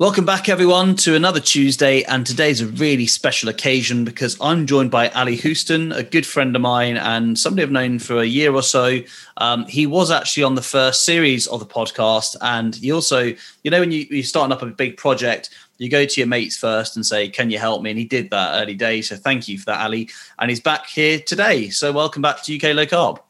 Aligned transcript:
Welcome 0.00 0.26
back, 0.26 0.48
everyone, 0.48 0.96
to 0.96 1.14
another 1.14 1.38
Tuesday. 1.38 2.02
And 2.02 2.26
today's 2.26 2.60
a 2.60 2.66
really 2.66 3.06
special 3.06 3.48
occasion 3.48 4.04
because 4.04 4.36
I'm 4.40 4.66
joined 4.66 4.90
by 4.90 5.08
Ali 5.10 5.36
Houston, 5.36 5.92
a 5.92 6.02
good 6.02 6.26
friend 6.26 6.56
of 6.56 6.62
mine 6.62 6.96
and 6.96 7.38
somebody 7.38 7.62
I've 7.62 7.70
known 7.70 8.00
for 8.00 8.18
a 8.18 8.24
year 8.24 8.52
or 8.52 8.62
so. 8.64 8.98
Um, 9.36 9.66
he 9.66 9.86
was 9.86 10.10
actually 10.10 10.42
on 10.42 10.56
the 10.56 10.62
first 10.62 11.04
series 11.04 11.46
of 11.46 11.60
the 11.60 11.66
podcast. 11.66 12.34
And 12.40 12.74
he 12.74 12.90
also, 12.90 13.20
you 13.62 13.70
know, 13.70 13.78
when 13.78 13.92
you, 13.92 14.04
you're 14.10 14.24
starting 14.24 14.52
up 14.52 14.62
a 14.62 14.66
big 14.66 14.96
project, 14.96 15.50
you 15.78 15.88
go 15.88 16.04
to 16.04 16.20
your 16.20 16.26
mates 16.26 16.56
first 16.56 16.96
and 16.96 17.06
say, 17.06 17.28
Can 17.28 17.50
you 17.50 17.60
help 17.60 17.80
me? 17.80 17.90
And 17.90 17.98
he 17.98 18.04
did 18.04 18.30
that 18.30 18.60
early 18.60 18.74
days. 18.74 19.10
So 19.10 19.14
thank 19.14 19.46
you 19.46 19.60
for 19.60 19.66
that, 19.66 19.80
Ali. 19.80 20.10
And 20.40 20.50
he's 20.50 20.60
back 20.60 20.86
here 20.86 21.20
today. 21.20 21.68
So 21.68 21.92
welcome 21.92 22.20
back 22.20 22.42
to 22.42 22.56
UK 22.56 22.74
Low 22.74 22.86
Carb. 22.86 23.20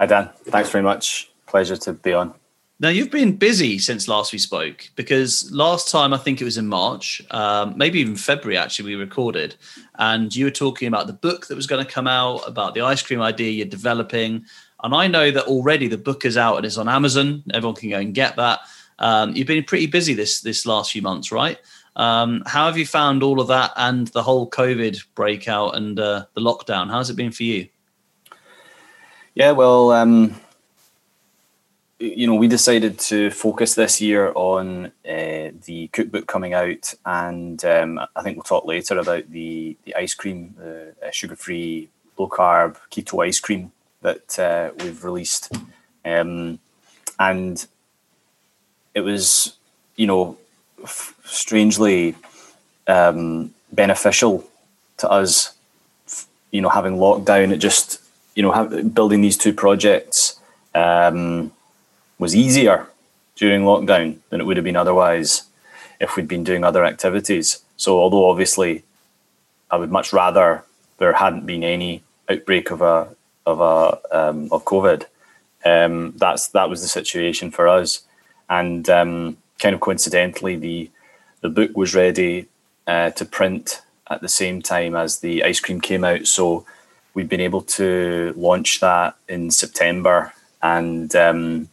Hi, 0.00 0.06
Dan. 0.06 0.28
Thanks 0.46 0.70
very 0.70 0.82
much. 0.82 1.30
Pleasure 1.46 1.76
to 1.76 1.92
be 1.92 2.14
on. 2.14 2.34
Now 2.78 2.90
you've 2.90 3.10
been 3.10 3.36
busy 3.36 3.78
since 3.78 4.06
last 4.06 4.34
we 4.34 4.38
spoke 4.38 4.90
because 4.96 5.50
last 5.50 5.90
time 5.90 6.12
I 6.12 6.18
think 6.18 6.42
it 6.42 6.44
was 6.44 6.58
in 6.58 6.68
March, 6.68 7.22
um, 7.30 7.72
maybe 7.76 8.00
even 8.00 8.16
February. 8.16 8.58
Actually, 8.58 8.94
we 8.94 8.96
recorded, 8.96 9.56
and 9.98 10.34
you 10.36 10.44
were 10.44 10.50
talking 10.50 10.86
about 10.86 11.06
the 11.06 11.14
book 11.14 11.46
that 11.46 11.54
was 11.54 11.66
going 11.66 11.84
to 11.84 11.90
come 11.90 12.06
out 12.06 12.40
about 12.46 12.74
the 12.74 12.82
ice 12.82 13.02
cream 13.02 13.22
idea 13.22 13.50
you're 13.50 13.66
developing. 13.66 14.44
And 14.84 14.94
I 14.94 15.06
know 15.06 15.30
that 15.30 15.46
already 15.46 15.88
the 15.88 15.96
book 15.96 16.26
is 16.26 16.36
out 16.36 16.58
and 16.58 16.66
it's 16.66 16.76
on 16.76 16.86
Amazon. 16.86 17.42
Everyone 17.54 17.76
can 17.76 17.88
go 17.88 17.98
and 17.98 18.14
get 18.14 18.36
that. 18.36 18.60
Um, 18.98 19.34
you've 19.34 19.46
been 19.46 19.64
pretty 19.64 19.86
busy 19.86 20.12
this 20.12 20.42
this 20.42 20.66
last 20.66 20.92
few 20.92 21.00
months, 21.00 21.32
right? 21.32 21.58
Um, 21.96 22.42
how 22.44 22.66
have 22.66 22.76
you 22.76 22.84
found 22.84 23.22
all 23.22 23.40
of 23.40 23.48
that 23.48 23.72
and 23.76 24.08
the 24.08 24.22
whole 24.22 24.50
COVID 24.50 25.02
breakout 25.14 25.76
and 25.76 25.98
uh, 25.98 26.26
the 26.34 26.42
lockdown? 26.42 26.90
How's 26.90 27.08
it 27.08 27.16
been 27.16 27.32
for 27.32 27.44
you? 27.44 27.68
Yeah, 29.34 29.52
well, 29.52 29.92
um, 29.92 30.34
you 31.98 32.26
know, 32.26 32.34
we 32.34 32.48
decided 32.48 32.98
to 32.98 33.30
focus 33.30 33.74
this 33.74 34.00
year 34.00 34.32
on 34.34 34.86
uh, 34.86 35.50
the 35.64 35.88
cookbook 35.92 36.26
coming 36.26 36.52
out, 36.52 36.92
and 37.06 37.64
um, 37.64 37.98
I 38.14 38.22
think 38.22 38.36
we'll 38.36 38.44
talk 38.44 38.66
later 38.66 38.98
about 38.98 39.30
the 39.30 39.76
the 39.84 39.94
ice 39.96 40.14
cream, 40.14 40.54
the 40.58 40.94
uh, 41.06 41.10
sugar 41.10 41.36
free, 41.36 41.88
low 42.18 42.28
carb, 42.28 42.76
keto 42.90 43.24
ice 43.26 43.40
cream 43.40 43.72
that 44.02 44.38
uh, 44.38 44.70
we've 44.82 45.04
released, 45.04 45.52
um, 46.04 46.58
and 47.18 47.66
it 48.94 49.00
was, 49.00 49.56
you 49.96 50.06
know, 50.06 50.36
f- 50.82 51.14
strangely 51.24 52.14
um, 52.86 53.54
beneficial 53.72 54.44
to 54.98 55.10
us. 55.10 55.54
F- 56.06 56.26
you 56.50 56.60
know, 56.60 56.68
having 56.68 56.96
lockdown, 56.96 57.52
it 57.52 57.58
just 57.58 58.02
you 58.34 58.42
know, 58.42 58.66
building 58.90 59.22
these 59.22 59.38
two 59.38 59.54
projects. 59.54 60.38
Um, 60.74 61.52
was 62.18 62.34
easier 62.34 62.86
during 63.34 63.62
lockdown 63.62 64.18
than 64.30 64.40
it 64.40 64.44
would 64.44 64.56
have 64.56 64.64
been 64.64 64.76
otherwise 64.76 65.44
if 66.00 66.16
we'd 66.16 66.28
been 66.28 66.44
doing 66.44 66.64
other 66.64 66.84
activities. 66.84 67.62
So, 67.76 68.00
although 68.00 68.30
obviously 68.30 68.84
I 69.70 69.76
would 69.76 69.90
much 69.90 70.12
rather 70.12 70.64
there 70.98 71.12
hadn't 71.12 71.46
been 71.46 71.62
any 71.62 72.02
outbreak 72.28 72.70
of 72.70 72.80
a 72.80 73.08
of 73.44 73.60
a 73.60 74.00
um, 74.10 74.48
of 74.50 74.64
COVID, 74.64 75.04
um, 75.64 76.14
that's 76.16 76.48
that 76.48 76.70
was 76.70 76.82
the 76.82 76.88
situation 76.88 77.50
for 77.50 77.68
us, 77.68 78.02
and 78.48 78.88
um, 78.88 79.36
kind 79.58 79.74
of 79.74 79.80
coincidentally, 79.80 80.56
the 80.56 80.90
the 81.40 81.50
book 81.50 81.76
was 81.76 81.94
ready 81.94 82.48
uh, 82.86 83.10
to 83.10 83.24
print 83.24 83.82
at 84.08 84.20
the 84.20 84.28
same 84.28 84.62
time 84.62 84.94
as 84.94 85.20
the 85.20 85.44
ice 85.44 85.60
cream 85.60 85.80
came 85.80 86.04
out. 86.04 86.26
So 86.26 86.64
we've 87.14 87.28
been 87.28 87.40
able 87.40 87.62
to 87.62 88.32
launch 88.36 88.80
that 88.80 89.16
in 89.28 89.50
September, 89.50 90.32
and 90.62 91.14
um, 91.14 91.68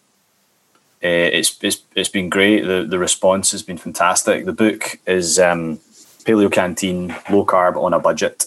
uh, 1.03 1.29
it's, 1.33 1.57
it's 1.61 1.81
it's 1.95 2.09
been 2.09 2.29
great. 2.29 2.61
The 2.61 2.85
the 2.87 2.97
response 2.97 3.51
has 3.51 3.61
been 3.61 3.77
fantastic. 3.77 4.45
The 4.45 4.53
book 4.53 4.99
is 5.05 5.37
um, 5.37 5.77
Paleo 6.23 6.49
Canteen, 6.49 7.09
low 7.29 7.45
carb 7.45 7.75
on 7.75 7.93
a 7.93 7.99
budget, 7.99 8.45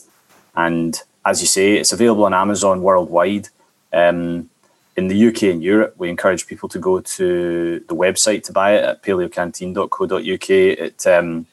and 0.54 1.00
as 1.26 1.42
you 1.42 1.46
say, 1.46 1.74
it's 1.74 1.92
available 1.92 2.24
on 2.24 2.32
Amazon 2.32 2.82
worldwide. 2.82 3.48
Um, 3.92 4.48
in 4.97 5.08
the 5.08 5.28
UK 5.28 5.42
and 5.44 5.62
Europe, 5.62 5.94
we 5.98 6.08
encourage 6.08 6.47
people 6.47 6.70
to 6.70 6.78
go 6.78 7.00
to 7.00 7.84
the 7.86 7.94
website 7.94 8.42
to 8.44 8.53
buy 8.53 8.76
it 8.76 8.84
at 8.84 9.02
paleocanteen.co.uk. 9.02 10.50
It 10.50 11.06
um, 11.06 11.47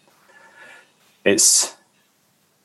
it's 1.25 1.75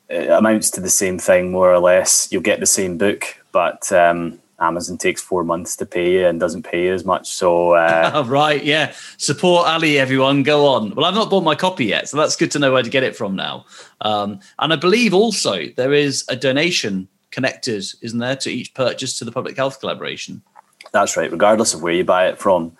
it 0.07 0.29
amounts 0.29 0.71
to 0.71 0.81
the 0.81 0.89
same 0.89 1.19
thing 1.19 1.51
more 1.51 1.73
or 1.73 1.79
less. 1.79 2.31
You'll 2.31 2.41
get 2.41 2.61
the 2.61 2.65
same 2.65 2.97
book, 2.97 3.25
but 3.51 3.91
um, 3.91 4.39
Amazon 4.59 4.97
takes 4.97 5.21
four 5.21 5.43
months 5.43 5.75
to 5.77 5.85
pay 5.85 6.13
you 6.13 6.27
and 6.27 6.39
doesn't 6.39 6.63
pay 6.63 6.85
you 6.85 6.93
as 6.93 7.05
much. 7.05 7.29
So 7.29 7.73
uh, 7.73 8.23
right, 8.27 8.63
yeah, 8.63 8.93
support 9.17 9.67
Ali, 9.67 9.97
everyone. 9.97 10.43
Go 10.43 10.67
on. 10.67 10.93
Well, 10.95 11.05
I've 11.05 11.13
not 11.13 11.29
bought 11.29 11.43
my 11.43 11.55
copy 11.55 11.85
yet, 11.85 12.09
so 12.09 12.17
that's 12.17 12.35
good 12.35 12.51
to 12.51 12.59
know 12.59 12.71
where 12.71 12.83
to 12.83 12.89
get 12.89 13.03
it 13.03 13.15
from 13.15 13.35
now. 13.35 13.65
Um, 14.01 14.39
and 14.59 14.73
I 14.73 14.75
believe 14.75 15.13
also 15.13 15.67
there 15.75 15.93
is 15.93 16.25
a 16.29 16.35
donation 16.35 17.07
connected, 17.31 17.85
isn't 18.01 18.19
there, 18.19 18.35
to 18.37 18.49
each 18.49 18.73
purchase 18.73 19.17
to 19.19 19.25
the 19.25 19.31
public 19.31 19.55
health 19.55 19.79
collaboration. 19.79 20.41
That's 20.91 21.15
right. 21.15 21.31
Regardless 21.31 21.73
of 21.73 21.81
where 21.81 21.93
you 21.93 22.03
buy 22.03 22.27
it 22.27 22.37
from, 22.37 22.75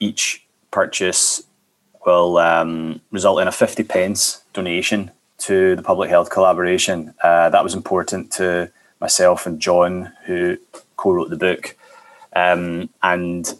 each 0.00 0.44
purchase 0.70 1.42
will 2.04 2.38
um, 2.38 3.00
result 3.10 3.40
in 3.40 3.48
a 3.48 3.52
fifty 3.52 3.84
pence 3.84 4.42
donation 4.52 5.10
to 5.38 5.74
the 5.76 5.82
public 5.82 6.08
health 6.08 6.30
collaboration. 6.30 7.14
Uh, 7.22 7.50
that 7.50 7.64
was 7.64 7.74
important 7.74 8.30
to 8.32 8.70
myself 9.02 9.44
and 9.46 9.60
John, 9.60 10.12
who 10.24 10.56
co-wrote 10.96 11.28
the 11.28 11.36
book, 11.36 11.76
um, 12.34 12.88
and 13.02 13.52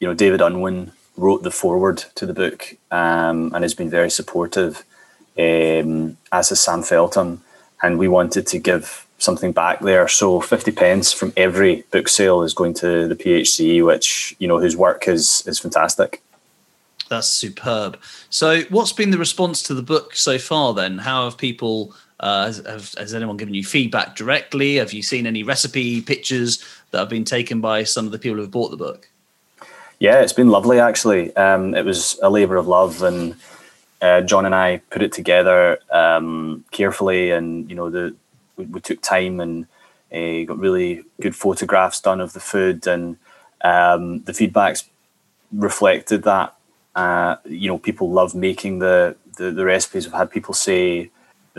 you 0.00 0.06
know 0.06 0.14
David 0.14 0.42
Unwin 0.42 0.92
wrote 1.16 1.42
the 1.42 1.50
foreword 1.50 1.98
to 2.16 2.26
the 2.26 2.34
book 2.34 2.76
um, 2.90 3.54
and 3.54 3.62
has 3.62 3.72
been 3.74 3.88
very 3.88 4.10
supportive, 4.10 4.84
um, 5.38 6.18
as 6.32 6.50
has 6.50 6.60
Sam 6.60 6.82
Feltham, 6.82 7.42
and 7.82 7.98
we 7.98 8.08
wanted 8.08 8.46
to 8.48 8.58
give 8.58 9.06
something 9.18 9.52
back 9.52 9.80
there. 9.80 10.08
So 10.08 10.40
fifty 10.40 10.72
pence 10.72 11.12
from 11.12 11.32
every 11.36 11.84
book 11.92 12.08
sale 12.08 12.42
is 12.42 12.52
going 12.52 12.74
to 12.74 13.08
the 13.08 13.16
PHC, 13.16 13.84
which 13.86 14.34
you 14.38 14.48
know 14.48 14.58
whose 14.58 14.76
work 14.76 15.08
is 15.08 15.42
is 15.46 15.58
fantastic. 15.58 16.20
That's 17.08 17.26
superb. 17.26 17.98
So, 18.30 18.62
what's 18.70 18.92
been 18.92 19.10
the 19.10 19.18
response 19.18 19.64
to 19.64 19.74
the 19.74 19.82
book 19.82 20.14
so 20.14 20.38
far? 20.38 20.74
Then, 20.74 20.98
how 20.98 21.24
have 21.24 21.36
people 21.36 21.92
uh, 22.20 22.46
has, 22.46 22.58
have, 22.66 22.94
has, 22.98 23.14
anyone 23.14 23.38
given 23.38 23.54
you 23.54 23.64
feedback 23.64 24.14
directly? 24.14 24.76
Have 24.76 24.92
you 24.92 25.02
seen 25.02 25.26
any 25.26 25.42
recipe 25.42 26.02
pictures 26.02 26.62
that 26.90 26.98
have 26.98 27.08
been 27.08 27.24
taken 27.24 27.62
by 27.62 27.82
some 27.84 28.04
of 28.04 28.12
the 28.12 28.18
people 28.18 28.38
who've 28.38 28.50
bought 28.50 28.70
the 28.70 28.76
book? 28.76 29.08
Yeah, 29.98 30.20
it's 30.20 30.32
been 30.32 30.50
lovely 30.50 30.78
actually. 30.80 31.34
Um, 31.36 31.74
it 31.74 31.84
was 31.84 32.18
a 32.22 32.30
labour 32.30 32.56
of 32.56 32.68
love, 32.68 33.02
and 33.02 33.36
uh, 34.02 34.20
John 34.20 34.44
and 34.44 34.54
I 34.54 34.82
put 34.90 35.02
it 35.02 35.12
together 35.12 35.78
um, 35.90 36.64
carefully, 36.70 37.30
and 37.30 37.68
you 37.70 37.76
know 37.76 37.88
the 37.88 38.14
we, 38.56 38.66
we 38.66 38.80
took 38.80 39.00
time 39.00 39.40
and 39.40 39.66
uh, 40.12 40.44
got 40.44 40.58
really 40.58 41.04
good 41.22 41.34
photographs 41.34 42.00
done 42.00 42.20
of 42.20 42.34
the 42.34 42.40
food, 42.40 42.86
and 42.86 43.16
um, 43.62 44.22
the 44.24 44.32
feedbacks 44.32 44.84
reflected 45.52 46.22
that. 46.24 46.54
Uh, 46.94 47.36
you 47.46 47.68
know, 47.68 47.78
people 47.78 48.10
love 48.10 48.34
making 48.34 48.80
the, 48.80 49.16
the 49.38 49.50
the 49.50 49.64
recipes. 49.64 50.06
We've 50.06 50.14
had 50.14 50.30
people 50.30 50.52
say 50.52 51.10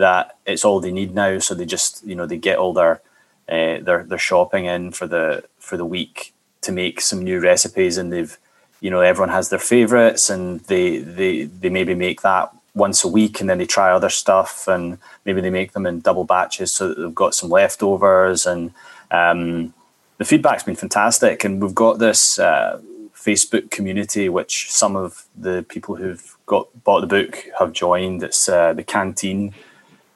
that 0.02 0.36
it's 0.44 0.64
all 0.64 0.80
they 0.80 0.92
need 0.92 1.14
now. 1.14 1.38
So 1.38 1.54
they 1.54 1.64
just 1.64 2.04
you 2.04 2.14
know 2.14 2.26
they 2.26 2.36
get 2.36 2.58
all 2.58 2.74
their 2.74 3.00
uh, 3.48 3.78
their 3.86 4.04
their 4.04 4.18
shopping 4.18 4.66
in 4.66 4.90
for 4.92 5.06
the 5.06 5.44
for 5.58 5.76
the 5.76 5.86
week 5.86 6.34
to 6.62 6.72
make 6.72 7.00
some 7.00 7.22
new 7.22 7.40
recipes, 7.40 7.96
and 7.96 8.12
they've 8.12 8.36
you 8.80 8.90
know 8.90 9.00
everyone 9.00 9.30
has 9.30 9.48
their 9.48 9.58
favorites, 9.58 10.28
and 10.28 10.60
they 10.72 10.98
they 10.98 11.44
they 11.44 11.70
maybe 11.70 11.94
make 11.94 12.20
that 12.22 12.50
once 12.74 13.04
a 13.04 13.08
week, 13.08 13.40
and 13.40 13.48
then 13.48 13.58
they 13.58 13.66
try 13.66 13.90
other 13.90 14.10
stuff, 14.10 14.68
and 14.68 14.98
maybe 15.24 15.40
they 15.40 15.50
make 15.50 15.72
them 15.72 15.86
in 15.86 16.00
double 16.00 16.24
batches 16.24 16.72
so 16.72 16.88
that 16.88 16.98
they've 16.98 17.14
got 17.14 17.34
some 17.34 17.50
leftovers, 17.50 18.46
and 18.46 18.72
um, 19.10 19.72
the 20.18 20.24
feedback's 20.24 20.64
been 20.64 20.76
fantastic, 20.76 21.44
and 21.44 21.62
we've 21.62 21.74
got 21.74 21.98
this. 21.98 22.38
Uh, 22.38 22.80
Facebook 23.22 23.70
community, 23.70 24.28
which 24.28 24.68
some 24.68 24.96
of 24.96 25.26
the 25.38 25.64
people 25.68 25.94
who've 25.94 26.36
got 26.46 26.66
bought 26.82 27.02
the 27.02 27.06
book 27.06 27.44
have 27.56 27.72
joined. 27.72 28.22
It's 28.22 28.48
uh, 28.48 28.72
the 28.72 28.82
Canteen 28.82 29.54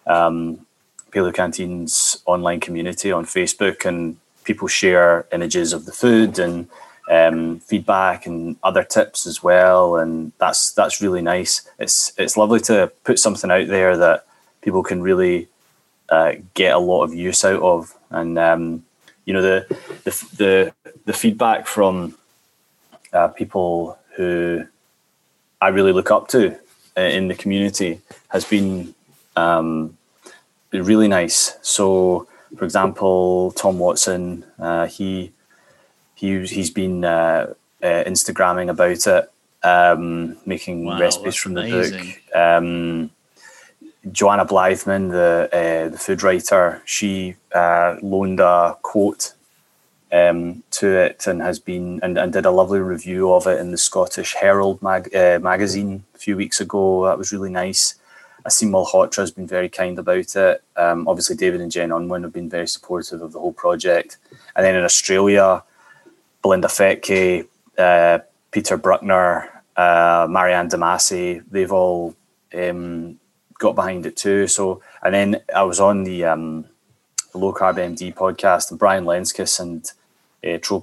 um, 0.06 0.66
Paleo 1.10 1.32
Canteen's 1.32 2.22
online 2.26 2.60
community 2.60 3.12
on 3.12 3.24
Facebook, 3.24 3.84
and 3.84 4.16
people 4.44 4.68
share 4.68 5.26
images 5.32 5.72
of 5.72 5.84
the 5.84 5.92
food 5.92 6.38
and 6.38 6.68
um, 7.10 7.60
feedback 7.60 8.26
and 8.26 8.56
other 8.62 8.82
tips 8.82 9.26
as 9.26 9.42
well, 9.42 9.96
and 9.96 10.32
that's 10.38 10.72
that's 10.72 11.00
really 11.00 11.22
nice. 11.22 11.68
It's 11.78 12.12
it's 12.18 12.36
lovely 12.36 12.60
to 12.60 12.92
put 13.04 13.18
something 13.18 13.50
out 13.50 13.68
there 13.68 13.96
that 13.96 14.26
people 14.60 14.82
can 14.82 15.02
really 15.02 15.48
uh, 16.08 16.32
get 16.54 16.74
a 16.74 16.78
lot 16.78 17.04
of 17.04 17.14
use 17.14 17.44
out 17.44 17.62
of, 17.62 17.96
and 18.10 18.38
um, 18.38 18.84
you 19.24 19.32
know 19.32 19.42
the 19.42 19.66
the 20.04 20.28
the, 20.36 20.94
the 21.04 21.12
feedback 21.12 21.66
from 21.66 22.16
uh, 23.12 23.28
people 23.28 23.98
who 24.16 24.66
I 25.60 25.68
really 25.68 25.92
look 25.92 26.10
up 26.10 26.28
to 26.28 26.58
uh, 26.96 27.00
in 27.00 27.28
the 27.28 27.34
community 27.34 28.00
has 28.28 28.44
been 28.44 28.94
um, 29.36 29.95
really 30.82 31.08
nice. 31.08 31.56
So, 31.62 32.26
for 32.56 32.64
example, 32.64 33.52
Tom 33.52 33.78
Watson, 33.78 34.44
uh, 34.58 34.86
he 34.86 35.32
he 36.14 36.46
he's 36.46 36.70
been 36.70 37.04
uh, 37.04 37.54
uh, 37.82 38.04
Instagramming 38.06 38.70
about 38.70 39.06
it, 39.06 39.30
um, 39.62 40.36
making 40.46 40.86
Wow, 40.86 40.98
recipes 40.98 41.36
from 41.36 41.54
the 41.54 41.60
amazing. 41.62 42.14
book. 42.32 42.36
Um, 42.36 43.10
Joanna 44.12 44.46
Blythman, 44.46 45.10
the 45.10 45.48
uh, 45.52 45.88
the 45.88 45.98
food 45.98 46.22
writer, 46.22 46.82
she 46.84 47.36
uh, 47.54 47.96
loaned 48.02 48.40
a 48.40 48.76
quote 48.82 49.32
um, 50.12 50.62
to 50.70 50.88
it 50.88 51.26
and 51.26 51.42
has 51.42 51.58
been 51.58 51.98
and, 52.02 52.16
and 52.16 52.32
did 52.32 52.46
a 52.46 52.50
lovely 52.50 52.78
review 52.78 53.32
of 53.32 53.46
it 53.46 53.58
in 53.58 53.72
the 53.72 53.78
Scottish 53.78 54.34
Herald 54.34 54.80
mag- 54.80 55.14
uh, 55.14 55.40
magazine 55.40 56.04
a 56.14 56.18
few 56.18 56.36
weeks 56.36 56.60
ago. 56.60 57.04
That 57.06 57.18
was 57.18 57.32
really 57.32 57.50
nice. 57.50 57.96
Asim 58.46 58.70
Malhotra 58.70 59.16
has 59.16 59.30
been 59.30 59.46
very 59.46 59.68
kind 59.68 59.98
about 59.98 60.36
it. 60.36 60.62
Um, 60.76 61.08
obviously, 61.08 61.36
David 61.36 61.60
and 61.60 61.70
Jen 61.70 61.90
Unwin 61.90 62.22
have 62.22 62.32
been 62.32 62.48
very 62.48 62.68
supportive 62.68 63.20
of 63.20 63.32
the 63.32 63.40
whole 63.40 63.52
project. 63.52 64.18
And 64.54 64.64
then 64.64 64.76
in 64.76 64.84
Australia, 64.84 65.64
Belinda 66.42 66.68
Fettke, 66.68 67.48
uh, 67.76 68.20
Peter 68.52 68.78
Brukner, 68.78 69.48
uh, 69.76 70.26
Maryanne 70.28 70.70
Demasi, 70.70 71.44
they've 71.50 71.72
all 71.72 72.14
um, 72.54 73.18
got 73.58 73.74
behind 73.74 74.06
it 74.06 74.16
too. 74.16 74.46
So, 74.46 74.80
and 75.02 75.12
then 75.12 75.42
I 75.54 75.64
was 75.64 75.80
on 75.80 76.04
the, 76.04 76.24
um, 76.24 76.66
the 77.32 77.38
Low 77.38 77.52
Carb 77.52 77.76
MD 77.76 78.14
podcast, 78.14 78.70
and 78.70 78.78
Brian 78.78 79.04
Lenzkes 79.04 79.58
and 79.58 79.90
uh, 80.46 80.58
Tro 80.58 80.80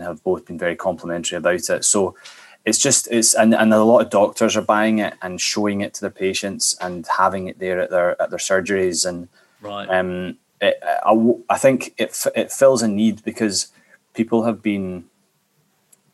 have 0.00 0.24
both 0.24 0.46
been 0.46 0.58
very 0.58 0.76
complimentary 0.76 1.36
about 1.36 1.68
it. 1.68 1.84
So, 1.84 2.16
it's 2.64 2.78
just 2.78 3.08
it's 3.10 3.34
and, 3.34 3.54
and 3.54 3.72
a 3.72 3.84
lot 3.84 4.00
of 4.00 4.10
doctors 4.10 4.56
are 4.56 4.62
buying 4.62 4.98
it 4.98 5.14
and 5.20 5.40
showing 5.40 5.80
it 5.80 5.94
to 5.94 6.00
their 6.00 6.10
patients 6.10 6.76
and 6.80 7.06
having 7.18 7.46
it 7.48 7.58
there 7.58 7.80
at 7.80 7.90
their 7.90 8.20
at 8.20 8.30
their 8.30 8.38
surgeries 8.38 9.06
and 9.06 9.28
Right. 9.60 9.88
um, 9.88 10.36
it, 10.60 10.78
I, 10.82 11.14
I 11.48 11.58
think 11.58 11.94
it 11.96 12.16
it 12.34 12.52
fills 12.52 12.82
a 12.82 12.88
need 12.88 13.24
because 13.24 13.68
people 14.12 14.44
have 14.44 14.62
been 14.62 15.04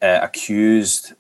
uh, 0.01 0.21
accused 0.23 1.13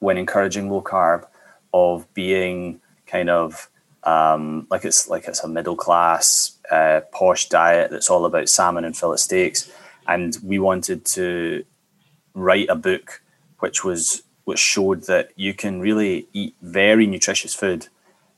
when 0.00 0.18
encouraging 0.18 0.68
low 0.70 0.82
carb 0.82 1.26
of 1.72 2.12
being 2.12 2.80
kind 3.06 3.30
of 3.30 3.68
um, 4.02 4.66
like 4.70 4.84
it's 4.84 5.08
like 5.08 5.26
it's 5.28 5.44
a 5.44 5.48
middle 5.48 5.76
class 5.76 6.58
uh, 6.70 7.00
posh 7.12 7.48
diet 7.48 7.90
that's 7.90 8.10
all 8.10 8.24
about 8.24 8.48
salmon 8.48 8.84
and 8.84 8.96
fillet 8.96 9.16
steaks, 9.16 9.70
and 10.06 10.36
we 10.42 10.58
wanted 10.58 11.04
to 11.06 11.64
write 12.34 12.68
a 12.68 12.74
book 12.74 13.22
which 13.60 13.84
was 13.84 14.24
which 14.44 14.58
showed 14.58 15.04
that 15.04 15.30
you 15.36 15.54
can 15.54 15.80
really 15.80 16.28
eat 16.32 16.54
very 16.62 17.06
nutritious 17.06 17.54
food 17.54 17.88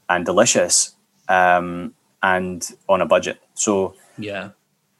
and 0.08 0.24
delicious 0.24 0.94
um, 1.28 1.94
and 2.22 2.72
on 2.88 3.00
a 3.00 3.06
budget. 3.06 3.40
So 3.54 3.94
yeah. 4.18 4.50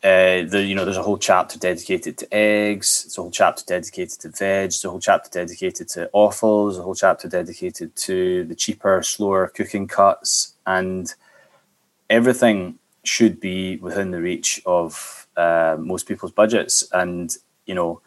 uh, 0.03 0.43
the 0.45 0.65
you 0.67 0.75
know 0.75 0.85
there's 0.85 0.97
a 0.97 1.03
whole 1.03 1.19
chapter 1.19 1.59
dedicated 1.59 2.19
to 2.19 2.35
eggs. 2.35 3.05
There's 3.05 3.19
a 3.19 3.23
whole 3.23 3.31
chapter 3.31 3.65
dedicated 3.65 4.21
to 4.21 4.29
veg. 4.29 4.71
There's 4.71 4.85
a 4.85 4.91
whole 4.91 5.01
chapter 5.01 5.31
dedicated 5.31 5.89
to 5.91 6.11
offals. 6.13 6.75
There's 6.75 6.81
a 6.81 6.85
whole 6.85 6.95
chapter 6.95 7.29
dedicated 7.29 7.95
to 7.97 8.45
the 8.45 8.55
cheaper, 8.55 9.03
slower 9.03 9.49
cooking 9.49 9.87
cuts, 9.87 10.55
and 10.67 11.13
everything 12.11 12.79
should 13.05 13.39
be 13.41 13.77
within 13.77 14.11
the 14.11 14.21
reach 14.21 14.61
of 14.67 15.29
uh, 15.37 15.77
most 15.79 16.07
people's 16.09 16.33
budgets. 16.33 16.89
And 16.93 17.35
you 17.67 17.75
know, 17.75 18.01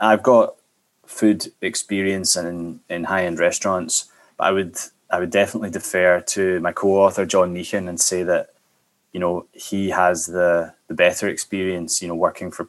I've 0.00 0.22
got 0.22 0.56
food 1.10 1.52
experience 1.60 2.36
in 2.36 2.80
in 2.88 3.04
high 3.04 3.24
end 3.26 3.38
restaurants, 3.38 4.06
but 4.36 4.44
I 4.44 4.52
would 4.52 4.76
I 5.10 5.18
would 5.18 5.30
definitely 5.30 5.70
defer 5.70 6.20
to 6.34 6.60
my 6.60 6.72
co-author 6.72 7.26
John 7.26 7.52
Meehan 7.52 7.88
and 7.88 8.00
say 8.00 8.22
that 8.22 8.50
you 9.12 9.20
know 9.20 9.46
he 9.52 9.90
has 9.90 10.26
the 10.26 10.72
the 10.88 10.94
better 10.94 11.28
experience 11.28 12.00
you 12.00 12.08
know 12.08 12.14
working 12.14 12.50
for 12.52 12.68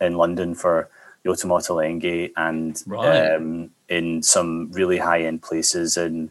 in 0.00 0.16
london 0.16 0.54
for 0.54 0.88
Yotam 1.24 1.50
Ottolenghi 1.56 2.32
and 2.36 2.82
Right. 2.86 3.34
um, 3.34 3.70
in 3.88 4.22
some 4.22 4.70
really 4.72 4.98
high 4.98 5.22
end 5.22 5.42
places 5.42 5.96
in 5.96 6.30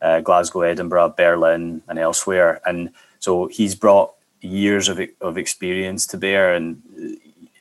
uh, 0.00 0.20
glasgow 0.20 0.60
edinburgh 0.62 1.14
berlin 1.16 1.82
and 1.88 1.98
elsewhere 1.98 2.60
and 2.64 2.90
so 3.18 3.46
he's 3.48 3.74
brought 3.74 4.12
years 4.40 4.88
of, 4.88 5.00
of 5.20 5.38
experience 5.38 6.06
to 6.06 6.16
bear 6.16 6.54
and 6.54 6.80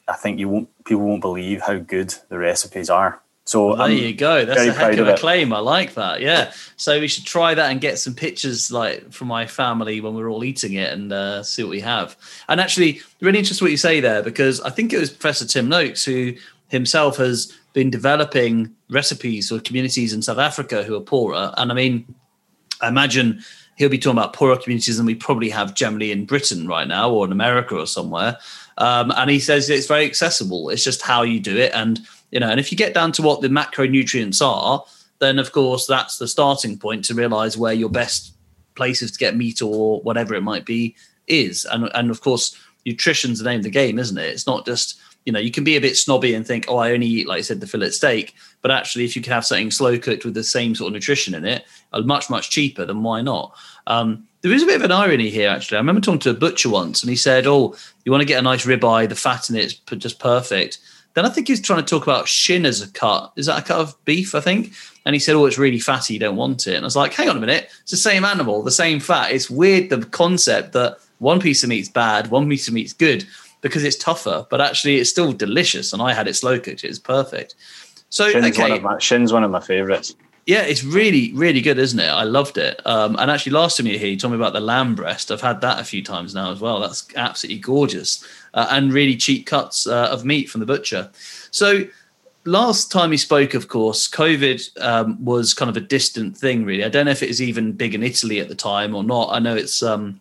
i 0.07 0.13
think 0.13 0.39
you 0.39 0.49
won't 0.49 0.69
people 0.85 1.03
won't 1.03 1.21
believe 1.21 1.61
how 1.61 1.77
good 1.77 2.13
the 2.29 2.37
recipes 2.37 2.89
are 2.89 3.23
so 3.45 3.67
Well, 3.67 3.75
there 3.75 3.85
I'm 3.87 3.91
you 3.91 4.13
go. 4.13 4.45
That's 4.45 4.61
a 4.61 4.71
heck 4.71 4.93
of 4.93 4.99
of 4.99 5.07
a 5.09 5.17
claim. 5.17 5.51
I 5.51 5.59
like 5.59 5.95
that. 5.95 6.21
Yeah. 6.21 6.53
So 6.77 6.99
we 6.99 7.09
should 7.09 7.25
try 7.25 7.53
that 7.53 7.71
and 7.71 7.81
get 7.81 7.99
some 7.99 8.13
pictures 8.13 8.71
like 8.71 9.11
from 9.11 9.27
my 9.27 9.47
family 9.47 9.99
when 9.99 10.13
we're 10.13 10.29
all 10.29 10.45
eating 10.45 10.73
it 10.73 10.93
and 10.93 11.11
uh, 11.11 11.43
see 11.43 11.63
what 11.63 11.69
we 11.69 11.81
have. 11.81 12.15
And 12.47 12.61
actually, 12.61 13.01
really 13.19 13.39
interesting 13.39 13.65
what 13.65 13.71
you 13.71 13.77
say 13.77 13.99
there 13.99 14.23
because 14.23 14.61
I 14.61 14.69
think 14.69 14.93
it 14.93 14.99
was 14.99 15.09
Professor 15.09 15.45
Tim 15.45 15.67
Noakes 15.67 16.05
who 16.05 16.33
himself 16.69 17.17
has 17.17 17.51
been 17.73 17.89
developing 17.89 18.73
recipes 18.89 19.49
for 19.49 19.59
communities 19.59 20.13
in 20.13 20.21
South 20.21 20.37
Africa 20.37 20.83
who 20.83 20.95
are 20.95 21.01
poorer. 21.01 21.53
And 21.57 21.69
I 21.69 21.75
mean, 21.75 22.15
I 22.81 22.87
imagine 22.87 23.43
he'll 23.75 23.89
be 23.89 23.97
talking 23.97 24.17
about 24.17 24.33
poorer 24.33 24.55
communities 24.55 24.97
than 24.97 25.05
we 25.05 25.15
probably 25.15 25.49
have 25.49 25.73
generally 25.73 26.11
in 26.11 26.25
Britain 26.25 26.65
right 26.67 26.87
now 26.87 27.11
or 27.11 27.25
in 27.25 27.31
America 27.31 27.75
or 27.75 27.87
somewhere. 27.87 28.37
Um, 28.77 29.11
and 29.15 29.29
he 29.29 29.39
says 29.39 29.69
it's 29.69 29.87
very 29.87 30.05
accessible. 30.05 30.69
It's 30.69 30.83
just 30.83 31.01
how 31.01 31.21
you 31.23 31.39
do 31.39 31.55
it. 31.55 31.71
And, 31.73 31.99
you 32.31 32.39
know, 32.39 32.49
and 32.49 32.59
if 32.59 32.71
you 32.71 32.77
get 32.77 32.93
down 32.93 33.11
to 33.13 33.21
what 33.21 33.41
the 33.41 33.47
macronutrients 33.47 34.45
are, 34.45 34.83
then 35.19 35.39
of 35.39 35.51
course 35.51 35.85
that's 35.85 36.17
the 36.17 36.27
starting 36.27 36.77
point 36.77 37.05
to 37.05 37.13
realize 37.13 37.57
where 37.57 37.73
your 37.73 37.89
best 37.89 38.33
places 38.75 39.11
to 39.11 39.19
get 39.19 39.35
meat 39.35 39.61
or 39.61 40.01
whatever 40.01 40.33
it 40.33 40.41
might 40.41 40.65
be 40.65 40.95
is. 41.27 41.65
And, 41.65 41.89
and 41.93 42.09
of 42.09 42.21
course, 42.21 42.57
nutrition's 42.85 43.39
the 43.39 43.45
name 43.45 43.59
of 43.59 43.63
the 43.63 43.69
game, 43.69 43.99
isn't 43.99 44.17
it? 44.17 44.33
It's 44.33 44.47
not 44.47 44.65
just, 44.65 44.99
you 45.25 45.31
know, 45.31 45.39
you 45.39 45.51
can 45.51 45.63
be 45.63 45.77
a 45.77 45.81
bit 45.81 45.95
snobby 45.95 46.33
and 46.33 46.45
think, 46.45 46.65
oh, 46.67 46.77
I 46.77 46.91
only 46.91 47.07
eat, 47.07 47.27
like 47.27 47.39
I 47.39 47.41
said, 47.41 47.61
the 47.61 47.67
fillet 47.67 47.91
steak. 47.91 48.35
But 48.61 48.71
actually, 48.71 49.05
if 49.05 49.15
you 49.15 49.21
can 49.21 49.33
have 49.33 49.45
something 49.45 49.71
slow 49.71 49.97
cooked 49.97 50.25
with 50.25 50.33
the 50.33 50.43
same 50.43 50.75
sort 50.75 50.87
of 50.87 50.93
nutrition 50.93 51.33
in 51.33 51.45
it, 51.45 51.65
uh, 51.93 52.01
much, 52.01 52.29
much 52.29 52.49
cheaper, 52.49 52.85
then 52.85 53.03
why 53.03 53.21
not? 53.21 53.55
Um, 53.87 54.27
there 54.41 54.51
is 54.51 54.63
a 54.63 54.65
bit 54.65 54.75
of 54.75 54.83
an 54.83 54.91
irony 54.91 55.29
here, 55.29 55.49
actually. 55.49 55.77
I 55.77 55.81
remember 55.81 56.01
talking 56.01 56.19
to 56.19 56.31
a 56.31 56.35
butcher 56.35 56.69
once 56.69 57.01
and 57.01 57.09
he 57.09 57.15
said, 57.15 57.47
oh, 57.47 57.75
you 58.03 58.11
want 58.11 58.21
to 58.21 58.27
get 58.27 58.39
a 58.39 58.41
nice 58.41 58.65
ribeye, 58.65 59.07
the 59.07 59.15
fat 59.15 59.49
in 59.49 59.55
it's 59.55 59.75
just 59.75 60.19
perfect. 60.19 60.79
Then 61.13 61.25
I 61.25 61.29
think 61.29 61.47
he 61.47 61.53
was 61.53 61.61
trying 61.61 61.83
to 61.83 61.85
talk 61.85 62.03
about 62.03 62.27
shin 62.27 62.65
as 62.65 62.81
a 62.81 62.91
cut. 62.91 63.31
Is 63.35 63.45
that 63.45 63.59
a 63.59 63.65
cut 63.65 63.79
of 63.79 64.05
beef, 64.05 64.35
I 64.35 64.41
think? 64.41 64.73
And 65.05 65.15
he 65.15 65.19
said, 65.19 65.35
oh, 65.35 65.45
it's 65.45 65.57
really 65.57 65.79
fatty, 65.79 66.15
you 66.15 66.19
don't 66.19 66.35
want 66.35 66.67
it. 66.67 66.75
And 66.75 66.83
I 66.83 66.87
was 66.87 66.95
like, 66.95 67.13
hang 67.13 67.29
on 67.29 67.37
a 67.37 67.41
minute, 67.41 67.69
it's 67.81 67.91
the 67.91 67.97
same 67.97 68.25
animal, 68.25 68.63
the 68.63 68.71
same 68.71 68.99
fat. 68.99 69.31
It's 69.31 69.49
weird, 69.49 69.89
the 69.89 70.05
concept 70.05 70.73
that 70.73 70.97
one 71.19 71.39
piece 71.39 71.63
of 71.63 71.69
meat's 71.69 71.89
bad, 71.89 72.31
one 72.31 72.49
piece 72.49 72.67
of 72.67 72.73
meat's 72.73 72.93
good 72.93 73.25
because 73.63 73.83
it's 73.83 73.95
tougher, 73.95 74.45
but 74.51 74.61
actually 74.61 74.97
it's 74.97 75.09
still 75.09 75.33
delicious. 75.33 75.93
And 75.93 76.01
I 76.01 76.13
had 76.13 76.27
it 76.27 76.35
slow 76.35 76.59
cooked, 76.59 76.83
it's 76.83 76.99
perfect. 76.99 77.55
So, 78.09 78.29
Shin's, 78.29 78.45
okay. 78.45 78.61
one 78.61 78.71
of 78.73 78.83
my, 78.83 78.99
Shin's 78.99 79.33
one 79.33 79.43
of 79.43 79.49
my 79.49 79.61
favorites. 79.61 80.13
Yeah, 80.45 80.63
it's 80.63 80.83
really, 80.83 81.31
really 81.33 81.61
good, 81.61 81.79
isn't 81.79 81.99
it? 81.99 82.09
I 82.09 82.23
loved 82.23 82.57
it. 82.57 82.85
Um, 82.85 83.15
and 83.17 83.31
actually, 83.31 83.53
last 83.53 83.77
time 83.77 83.87
you 83.87 83.93
were 83.93 83.99
here, 83.99 84.09
you 84.09 84.17
told 84.17 84.33
me 84.33 84.37
about 84.37 84.51
the 84.51 84.59
lamb 84.59 84.93
breast. 84.93 85.31
I've 85.31 85.41
had 85.41 85.61
that 85.61 85.79
a 85.79 85.85
few 85.85 86.03
times 86.03 86.35
now 86.35 86.51
as 86.51 86.59
well. 86.59 86.81
That's 86.81 87.07
absolutely 87.15 87.61
gorgeous 87.61 88.27
uh, 88.53 88.67
and 88.69 88.93
really 88.93 89.15
cheap 89.15 89.47
cuts 89.47 89.87
uh, 89.87 90.09
of 90.11 90.25
meat 90.25 90.49
from 90.49 90.59
the 90.59 90.65
butcher. 90.65 91.09
So, 91.51 91.85
last 92.43 92.91
time 92.91 93.11
we 93.11 93.17
spoke, 93.17 93.53
of 93.53 93.69
course, 93.69 94.09
COVID 94.09 94.81
um, 94.81 95.23
was 95.23 95.53
kind 95.53 95.69
of 95.69 95.77
a 95.77 95.81
distant 95.81 96.37
thing, 96.37 96.65
really. 96.65 96.83
I 96.83 96.89
don't 96.89 97.05
know 97.05 97.11
if 97.11 97.23
it 97.23 97.29
was 97.29 97.41
even 97.41 97.71
big 97.71 97.95
in 97.95 98.03
Italy 98.03 98.41
at 98.41 98.49
the 98.49 98.55
time 98.55 98.93
or 98.93 99.03
not. 99.03 99.29
I 99.31 99.39
know 99.39 99.55
it's 99.55 99.81
um, 99.81 100.19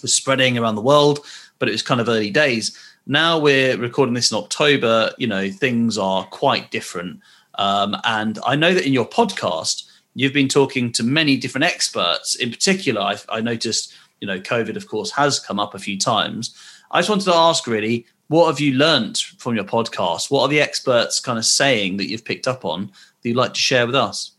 was 0.00 0.14
spreading 0.14 0.56
around 0.56 0.76
the 0.76 0.80
world, 0.80 1.20
but 1.58 1.68
it 1.68 1.72
was 1.72 1.82
kind 1.82 2.00
of 2.00 2.08
early 2.08 2.30
days. 2.30 2.76
Now 3.06 3.38
we're 3.38 3.76
recording 3.76 4.14
this 4.14 4.30
in 4.30 4.38
October. 4.38 5.12
You 5.18 5.26
know, 5.26 5.50
things 5.50 5.96
are 5.98 6.24
quite 6.24 6.70
different. 6.70 7.20
Um, 7.54 7.96
and 8.04 8.38
I 8.46 8.54
know 8.54 8.74
that 8.74 8.86
in 8.86 8.92
your 8.92 9.08
podcast, 9.08 9.90
you've 10.14 10.32
been 10.32 10.48
talking 10.48 10.92
to 10.92 11.02
many 11.02 11.36
different 11.36 11.64
experts. 11.64 12.34
In 12.34 12.50
particular, 12.50 13.00
I, 13.00 13.16
I 13.30 13.40
noticed, 13.40 13.92
you 14.20 14.26
know, 14.26 14.38
COVID, 14.38 14.76
of 14.76 14.88
course, 14.88 15.10
has 15.12 15.40
come 15.40 15.58
up 15.58 15.74
a 15.74 15.78
few 15.78 15.98
times. 15.98 16.54
I 16.90 17.00
just 17.00 17.10
wanted 17.10 17.24
to 17.24 17.34
ask 17.34 17.66
really, 17.66 18.06
what 18.28 18.46
have 18.46 18.60
you 18.60 18.74
learnt 18.74 19.18
from 19.38 19.54
your 19.54 19.64
podcast? 19.64 20.30
What 20.30 20.42
are 20.42 20.48
the 20.48 20.60
experts 20.60 21.18
kind 21.18 21.38
of 21.38 21.44
saying 21.44 21.96
that 21.96 22.08
you've 22.08 22.24
picked 22.24 22.46
up 22.46 22.64
on 22.64 22.86
that 23.22 23.28
you'd 23.28 23.36
like 23.36 23.54
to 23.54 23.60
share 23.60 23.86
with 23.86 23.94
us? 23.94 24.32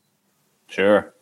Sure. 0.68 1.14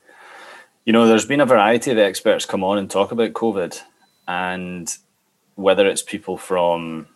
You 0.86 0.94
know, 0.94 1.08
there's 1.08 1.25
been 1.25 1.42
a 1.42 1.46
variety 1.46 1.92
of 1.92 1.98
experts 1.98 2.46
come 2.46 2.63
on 2.63 2.77
and 2.77 2.89
talk 2.89 3.12
about 3.12 3.34
COVID, 3.34 3.82
and 4.27 4.94
whether 5.58 5.88
it's 5.88 6.04
people 6.04 6.38
from 6.38 7.08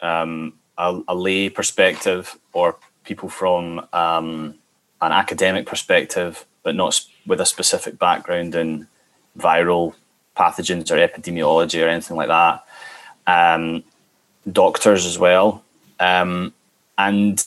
um, 0.00 0.54
a, 0.78 1.00
a 1.08 1.14
lay 1.14 1.50
perspective 1.50 2.38
or 2.52 2.76
people 3.04 3.28
from 3.28 3.86
um, 3.92 4.54
an 5.02 5.12
academic 5.12 5.66
perspective, 5.66 6.46
but 6.62 6.74
not 6.74 7.04
with 7.26 7.40
a 7.40 7.46
specific 7.46 7.98
background 7.98 8.54
in 8.54 8.86
viral 9.36 9.94
pathogens 10.36 10.90
or 10.90 10.96
epidemiology 10.96 11.84
or 11.84 11.88
anything 11.88 12.16
like 12.16 12.28
that. 12.28 12.64
Um, 13.26 13.82
doctors 14.50 15.04
as 15.04 15.18
well, 15.18 15.64
um, 15.98 16.54
and 16.96 17.44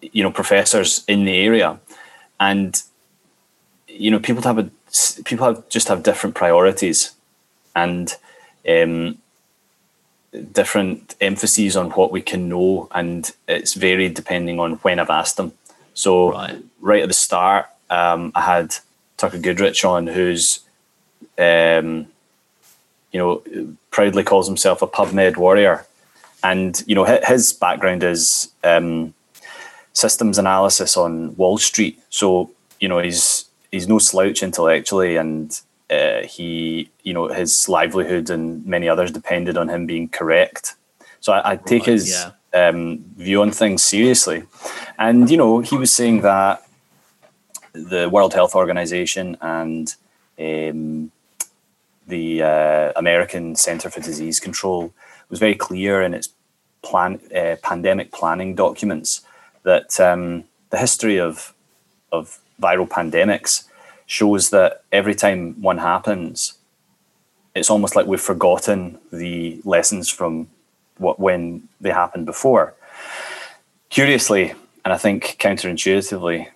you 0.00 0.22
know 0.22 0.30
professors 0.30 1.02
in 1.08 1.24
the 1.24 1.34
area, 1.34 1.80
and 2.38 2.80
you 3.88 4.10
know 4.10 4.20
people 4.20 4.42
have 4.42 4.58
a 4.58 4.70
people 5.24 5.46
have 5.46 5.68
just 5.68 5.88
have 5.88 6.02
different 6.02 6.36
priorities, 6.36 7.12
and 7.74 8.14
um, 8.68 9.18
different 10.52 11.14
emphases 11.20 11.76
on 11.76 11.90
what 11.90 12.12
we 12.12 12.20
can 12.20 12.48
know, 12.48 12.88
and 12.92 13.32
it's 13.48 13.74
varied 13.74 14.14
depending 14.14 14.60
on 14.60 14.74
when 14.74 14.98
I've 14.98 15.10
asked 15.10 15.36
them. 15.36 15.52
So 15.94 16.32
right, 16.32 16.62
right 16.80 17.02
at 17.02 17.08
the 17.08 17.14
start, 17.14 17.66
um, 17.90 18.32
I 18.34 18.42
had 18.42 18.76
Tucker 19.16 19.38
Goodrich 19.38 19.84
on, 19.84 20.06
who's 20.06 20.60
um, 21.38 22.06
you 23.12 23.18
know 23.18 23.42
proudly 23.90 24.24
calls 24.24 24.46
himself 24.46 24.82
a 24.82 24.86
PubMed 24.86 25.36
warrior, 25.36 25.86
and 26.42 26.82
you 26.86 26.94
know 26.94 27.04
his 27.04 27.52
background 27.52 28.02
is 28.02 28.52
um, 28.62 29.14
systems 29.92 30.38
analysis 30.38 30.96
on 30.96 31.34
Wall 31.36 31.58
Street. 31.58 31.98
So 32.10 32.50
you 32.80 32.88
know 32.88 32.98
he's 32.98 33.46
he's 33.70 33.88
no 33.88 33.98
slouch 33.98 34.42
intellectually, 34.42 35.16
and 35.16 35.58
uh, 35.90 36.22
he 36.22 36.90
you 37.02 37.12
know 37.12 37.28
his 37.28 37.68
livelihood 37.68 38.30
and 38.30 38.64
many 38.66 38.88
others 38.88 39.10
depended 39.10 39.56
on 39.56 39.68
him 39.68 39.86
being 39.86 40.08
correct. 40.08 40.74
So 41.20 41.32
I, 41.32 41.52
I 41.52 41.56
take 41.56 41.82
right, 41.82 41.92
his 41.92 42.26
yeah. 42.52 42.68
um, 42.68 42.98
view 43.16 43.42
on 43.42 43.50
things 43.50 43.82
seriously, 43.82 44.44
and 44.98 45.30
you 45.30 45.36
know 45.36 45.60
he 45.60 45.76
was 45.76 45.92
saying 45.92 46.22
that 46.22 46.62
the 47.72 48.08
World 48.08 48.34
Health 48.34 48.54
Organization 48.54 49.36
and 49.40 49.94
um, 50.38 51.12
the 52.06 52.42
uh, 52.42 52.92
American 52.96 53.54
Center 53.56 53.90
for 53.90 54.00
Disease 54.00 54.40
Control 54.40 54.92
was 55.28 55.38
very 55.38 55.54
clear 55.54 56.02
in 56.02 56.14
its 56.14 56.28
plan, 56.82 57.20
uh, 57.34 57.56
pandemic 57.62 58.12
planning 58.12 58.54
documents 58.54 59.22
that 59.62 59.98
um, 60.00 60.44
the 60.70 60.78
history 60.78 61.18
of 61.18 61.54
of 62.12 62.38
viral 62.60 62.88
pandemics 62.88 63.64
shows 64.06 64.50
that 64.50 64.82
every 64.92 65.14
time 65.14 65.60
one 65.60 65.78
happens, 65.78 66.54
it's 67.54 67.70
almost 67.70 67.96
like 67.96 68.06
we've 68.06 68.20
forgotten 68.20 68.98
the 69.12 69.60
lessons 69.64 70.08
from 70.08 70.48
what 70.98 71.18
when 71.18 71.68
they 71.80 71.90
happened 71.90 72.26
before. 72.26 72.74
Curiously, 73.90 74.54
and 74.84 74.92
I 74.92 74.98
think 74.98 75.36
counterintuitively, 75.38 76.48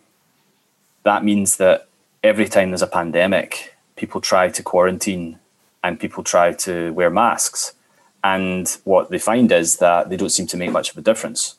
that 1.02 1.24
means 1.24 1.56
that 1.56 1.88
every 2.22 2.48
time 2.48 2.70
there's 2.70 2.82
a 2.82 2.86
pandemic, 2.86 3.76
people 3.96 4.20
try 4.20 4.48
to 4.48 4.62
quarantine 4.62 5.38
and 5.82 5.98
people 5.98 6.22
try 6.22 6.52
to 6.52 6.92
wear 6.92 7.10
masks. 7.10 7.74
And 8.22 8.68
what 8.84 9.10
they 9.10 9.18
find 9.18 9.50
is 9.50 9.78
that 9.78 10.10
they 10.10 10.16
don't 10.16 10.30
seem 10.30 10.46
to 10.48 10.56
make 10.56 10.70
much 10.70 10.90
of 10.90 10.98
a 10.98 11.00
difference. 11.00 11.56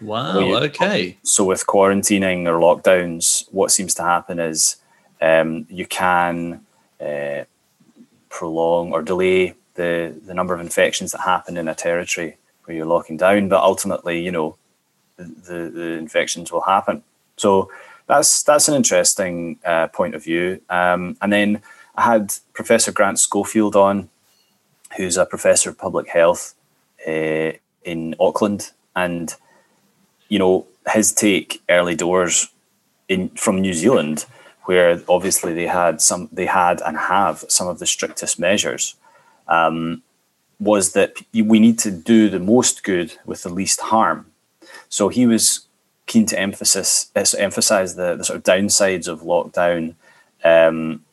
Wow. 0.00 0.38
You, 0.38 0.56
okay. 0.56 1.18
So 1.22 1.44
with 1.44 1.66
quarantining 1.66 2.46
or 2.46 2.58
lockdowns, 2.60 3.44
what 3.50 3.70
seems 3.70 3.94
to 3.94 4.02
happen 4.02 4.38
is 4.38 4.76
um, 5.20 5.66
you 5.68 5.86
can 5.86 6.64
uh, 7.00 7.44
prolong 8.28 8.92
or 8.92 9.02
delay 9.02 9.54
the 9.74 10.14
the 10.26 10.34
number 10.34 10.54
of 10.54 10.60
infections 10.60 11.12
that 11.12 11.22
happen 11.22 11.56
in 11.56 11.68
a 11.68 11.74
territory 11.74 12.36
where 12.64 12.76
you're 12.76 12.86
locking 12.86 13.16
down, 13.16 13.48
but 13.48 13.62
ultimately, 13.62 14.22
you 14.22 14.30
know, 14.30 14.56
the 15.16 15.70
the 15.72 15.92
infections 15.92 16.52
will 16.52 16.62
happen. 16.62 17.02
So 17.36 17.70
that's 18.06 18.42
that's 18.42 18.68
an 18.68 18.74
interesting 18.74 19.58
uh, 19.64 19.88
point 19.88 20.14
of 20.14 20.24
view. 20.24 20.60
Um, 20.68 21.16
and 21.20 21.32
then 21.32 21.62
I 21.94 22.02
had 22.02 22.34
Professor 22.52 22.92
Grant 22.92 23.18
Schofield 23.18 23.76
on, 23.76 24.08
who's 24.96 25.16
a 25.16 25.26
professor 25.26 25.70
of 25.70 25.78
public 25.78 26.08
health 26.08 26.54
uh, 27.06 27.52
in 27.84 28.14
Auckland, 28.20 28.72
and 28.94 29.34
you 30.28 30.38
know 30.38 30.66
his 30.92 31.12
take 31.12 31.62
early 31.68 31.94
doors 31.94 32.48
in 33.08 33.30
from 33.30 33.60
New 33.60 33.74
Zealand, 33.74 34.26
where 34.66 35.00
obviously 35.08 35.54
they 35.54 35.66
had 35.66 36.00
some, 36.00 36.28
they 36.32 36.46
had 36.46 36.80
and 36.82 36.96
have 36.96 37.44
some 37.48 37.66
of 37.66 37.78
the 37.78 37.86
strictest 37.86 38.38
measures, 38.38 38.94
um, 39.48 40.02
was 40.58 40.92
that 40.92 41.16
we 41.32 41.58
need 41.58 41.78
to 41.78 41.90
do 41.90 42.28
the 42.28 42.40
most 42.40 42.82
good 42.82 43.18
with 43.24 43.42
the 43.42 43.48
least 43.48 43.80
harm. 43.80 44.26
So 44.88 45.08
he 45.08 45.26
was 45.26 45.66
keen 46.06 46.26
to 46.26 46.38
emphasis 46.38 47.10
emphasize 47.14 47.96
the, 47.96 48.16
the 48.16 48.24
sort 48.24 48.36
of 48.38 48.44
downsides 48.44 49.08
of 49.08 49.20
lockdown, 49.22 49.94
um, 50.44 51.04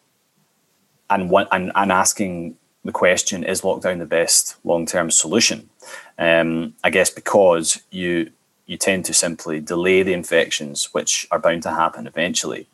and, 1.10 1.30
one, 1.30 1.48
and 1.52 1.72
and 1.76 1.92
asking 1.92 2.56
the 2.84 2.92
question: 2.92 3.44
Is 3.44 3.62
lockdown 3.62 4.00
the 4.00 4.06
best 4.06 4.56
long 4.64 4.86
term 4.86 5.12
solution? 5.12 5.70
Um, 6.18 6.76
I 6.84 6.90
guess 6.90 7.10
because 7.10 7.82
you 7.92 8.32
you 8.66 8.78
tend 8.78 9.06
to 9.06 9.14
simply 9.14 9.60
delay 9.60 10.04
the 10.04 10.14
infections, 10.14 10.90
which 10.94 11.28
are 11.32 11.40
bound 11.40 11.64
to 11.64 11.72
happen 11.72 12.08
eventually. 12.08 12.68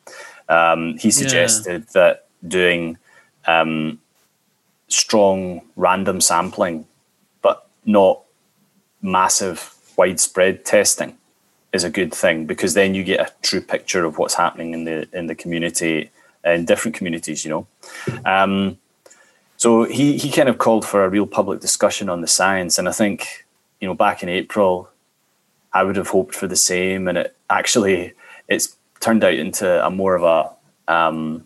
Um, 0.50 0.98
he 0.98 1.12
suggested 1.12 1.86
yeah. 1.88 1.92
that 1.94 2.28
doing 2.48 2.98
um, 3.46 4.00
strong 4.88 5.62
random 5.76 6.20
sampling, 6.20 6.86
but 7.42 7.68
not 7.86 8.22
massive 9.02 9.76
widespread 9.96 10.66
testing, 10.66 11.18
is 11.72 11.84
a 11.84 11.90
good 11.90 12.14
thing 12.14 12.46
because 12.46 12.74
then 12.74 12.96
you 12.96 13.04
get 13.04 13.20
a 13.20 13.32
true 13.44 13.62
picture 13.62 14.04
of 14.04 14.18
what's 14.18 14.34
happening 14.34 14.74
in 14.74 14.86
the 14.86 15.08
in 15.14 15.28
the 15.28 15.36
community 15.36 16.10
in 16.44 16.66
different 16.66 16.96
communities. 16.96 17.46
You 17.46 17.52
know. 17.52 17.68
Um, 18.26 18.78
so 19.58 19.84
he, 19.84 20.18
he 20.18 20.32
kind 20.32 20.48
of 20.48 20.58
called 20.58 20.86
for 20.86 21.04
a 21.04 21.10
real 21.10 21.28
public 21.28 21.60
discussion 21.60 22.08
on 22.08 22.22
the 22.22 22.28
science, 22.28 22.78
and 22.80 22.88
I 22.88 22.92
think 22.92 23.46
you 23.80 23.88
know 23.88 23.94
back 23.94 24.24
in 24.24 24.30
April 24.30 24.90
I 25.74 25.84
would 25.84 25.98
have 25.98 26.08
hoped 26.08 26.34
for 26.34 26.48
the 26.48 26.56
same, 26.56 27.08
and 27.08 27.18
it 27.18 27.36
actually 27.50 28.14
it's 28.48 28.76
turned 29.00 29.24
out 29.24 29.34
into 29.34 29.86
a 29.86 29.90
more 29.90 30.16
of 30.16 30.24
a 30.24 30.94
um, 30.94 31.46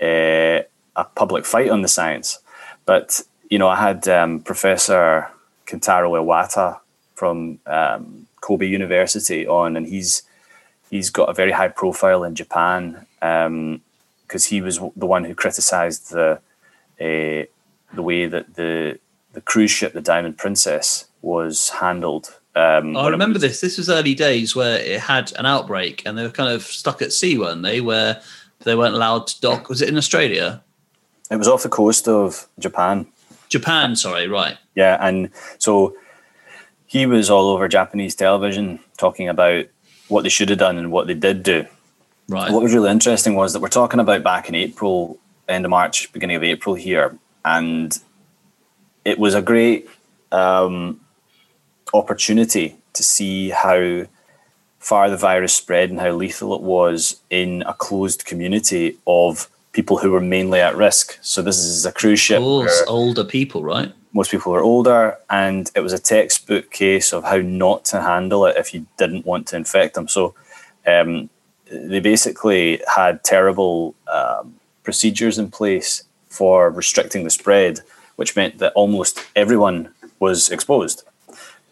a, 0.00 0.64
a 0.96 1.04
public 1.04 1.44
fight 1.44 1.70
on 1.70 1.82
the 1.82 1.88
science. 1.88 2.38
But 2.84 3.20
you 3.50 3.58
know, 3.58 3.68
I 3.68 3.76
had 3.76 4.08
um, 4.08 4.40
Professor 4.40 5.28
Kentaro 5.66 6.12
Iwata 6.12 6.80
from 7.14 7.60
um, 7.66 8.26
Kobe 8.40 8.66
University 8.66 9.46
on, 9.46 9.76
and 9.76 9.86
he's 9.86 10.22
he's 10.90 11.10
got 11.10 11.28
a 11.28 11.34
very 11.34 11.52
high 11.52 11.68
profile 11.68 12.24
in 12.24 12.34
Japan 12.34 13.06
because 13.20 13.46
um, 13.46 14.50
he 14.50 14.60
was 14.60 14.78
the 14.96 15.06
one 15.06 15.24
who 15.24 15.34
criticised 15.34 16.10
the 16.10 16.40
uh, 17.00 17.46
the 17.94 18.02
way 18.02 18.26
that 18.26 18.54
the 18.54 18.98
the 19.32 19.40
cruise 19.40 19.70
ship, 19.70 19.92
the 19.92 20.00
Diamond 20.00 20.36
Princess, 20.38 21.06
was 21.22 21.70
handled 21.70 22.38
um, 22.54 22.96
I 22.96 23.08
remember 23.08 23.34
was, 23.34 23.42
this. 23.42 23.60
This 23.60 23.78
was 23.78 23.88
early 23.88 24.14
days 24.14 24.54
where 24.54 24.78
it 24.78 25.00
had 25.00 25.32
an 25.38 25.46
outbreak, 25.46 26.02
and 26.04 26.18
they 26.18 26.22
were 26.22 26.30
kind 26.30 26.52
of 26.52 26.62
stuck 26.62 27.00
at 27.00 27.12
sea, 27.12 27.38
weren't 27.38 27.62
they? 27.62 27.80
Where 27.80 28.20
they 28.60 28.74
weren't 28.74 28.94
allowed 28.94 29.26
to 29.28 29.40
dock. 29.40 29.68
Was 29.68 29.82
it 29.82 29.88
in 29.88 29.96
Australia? 29.96 30.62
It 31.30 31.36
was 31.36 31.48
off 31.48 31.62
the 31.62 31.68
coast 31.68 32.08
of 32.08 32.46
Japan. 32.58 33.06
Japan, 33.48 33.96
sorry, 33.96 34.28
right? 34.28 34.58
Yeah, 34.74 34.98
and 35.00 35.30
so 35.58 35.96
he 36.86 37.06
was 37.06 37.30
all 37.30 37.50
over 37.50 37.68
Japanese 37.68 38.14
television 38.14 38.80
talking 38.98 39.28
about 39.28 39.66
what 40.08 40.22
they 40.22 40.28
should 40.28 40.50
have 40.50 40.58
done 40.58 40.76
and 40.76 40.92
what 40.92 41.06
they 41.06 41.14
did 41.14 41.42
do. 41.42 41.64
Right. 42.28 42.52
What 42.52 42.62
was 42.62 42.74
really 42.74 42.90
interesting 42.90 43.34
was 43.34 43.52
that 43.52 43.60
we're 43.60 43.68
talking 43.68 44.00
about 44.00 44.22
back 44.22 44.48
in 44.48 44.54
April, 44.54 45.18
end 45.48 45.64
of 45.64 45.70
March, 45.70 46.12
beginning 46.12 46.36
of 46.36 46.44
April 46.44 46.74
here, 46.74 47.18
and 47.44 47.98
it 49.04 49.18
was 49.18 49.34
a 49.34 49.42
great 49.42 49.88
um, 50.30 51.00
opportunity 51.94 52.76
to 52.94 53.02
see 53.02 53.50
how 53.50 54.06
far 54.78 55.08
the 55.08 55.16
virus 55.16 55.54
spread 55.54 55.90
and 55.90 56.00
how 56.00 56.10
lethal 56.10 56.54
it 56.54 56.60
was 56.60 57.20
in 57.30 57.62
a 57.66 57.74
closed 57.74 58.24
community 58.24 58.98
of 59.06 59.48
people 59.72 59.98
who 59.98 60.10
were 60.10 60.20
mainly 60.20 60.60
at 60.60 60.76
risk. 60.76 61.18
So 61.22 61.40
this 61.40 61.58
is 61.58 61.86
a 61.86 61.92
cruise 61.92 62.20
ship. 62.20 62.40
older 62.86 63.24
people, 63.24 63.62
right? 63.62 63.92
Most 64.12 64.30
people 64.30 64.52
were 64.52 64.60
older, 64.60 65.16
and 65.30 65.70
it 65.74 65.80
was 65.80 65.92
a 65.92 65.98
textbook 65.98 66.70
case 66.70 67.12
of 67.12 67.24
how 67.24 67.38
not 67.38 67.84
to 67.86 68.02
handle 68.02 68.44
it 68.44 68.56
if 68.56 68.74
you 68.74 68.86
didn't 68.98 69.24
want 69.24 69.46
to 69.48 69.56
infect 69.56 69.94
them. 69.94 70.08
So 70.08 70.34
um, 70.86 71.30
they 71.70 72.00
basically 72.00 72.82
had 72.94 73.24
terrible 73.24 73.94
um, 74.12 74.56
procedures 74.82 75.38
in 75.38 75.50
place 75.50 76.04
for 76.28 76.70
restricting 76.70 77.24
the 77.24 77.30
spread, 77.30 77.80
which 78.16 78.36
meant 78.36 78.58
that 78.58 78.72
almost 78.74 79.20
everyone 79.34 79.88
was 80.18 80.50
exposed. 80.50 81.04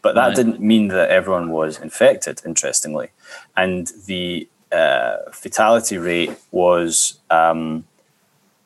But 0.03 0.15
that 0.15 0.29
right. 0.29 0.37
didn't 0.37 0.61
mean 0.61 0.89
that 0.89 1.11
everyone 1.11 1.51
was 1.51 1.79
infected, 1.79 2.41
interestingly. 2.45 3.11
And 3.57 3.91
the 4.07 4.49
uh, 4.73 5.17
fatality 5.33 5.99
rate 5.99 6.33
was, 6.51 7.19
um, 7.31 7.85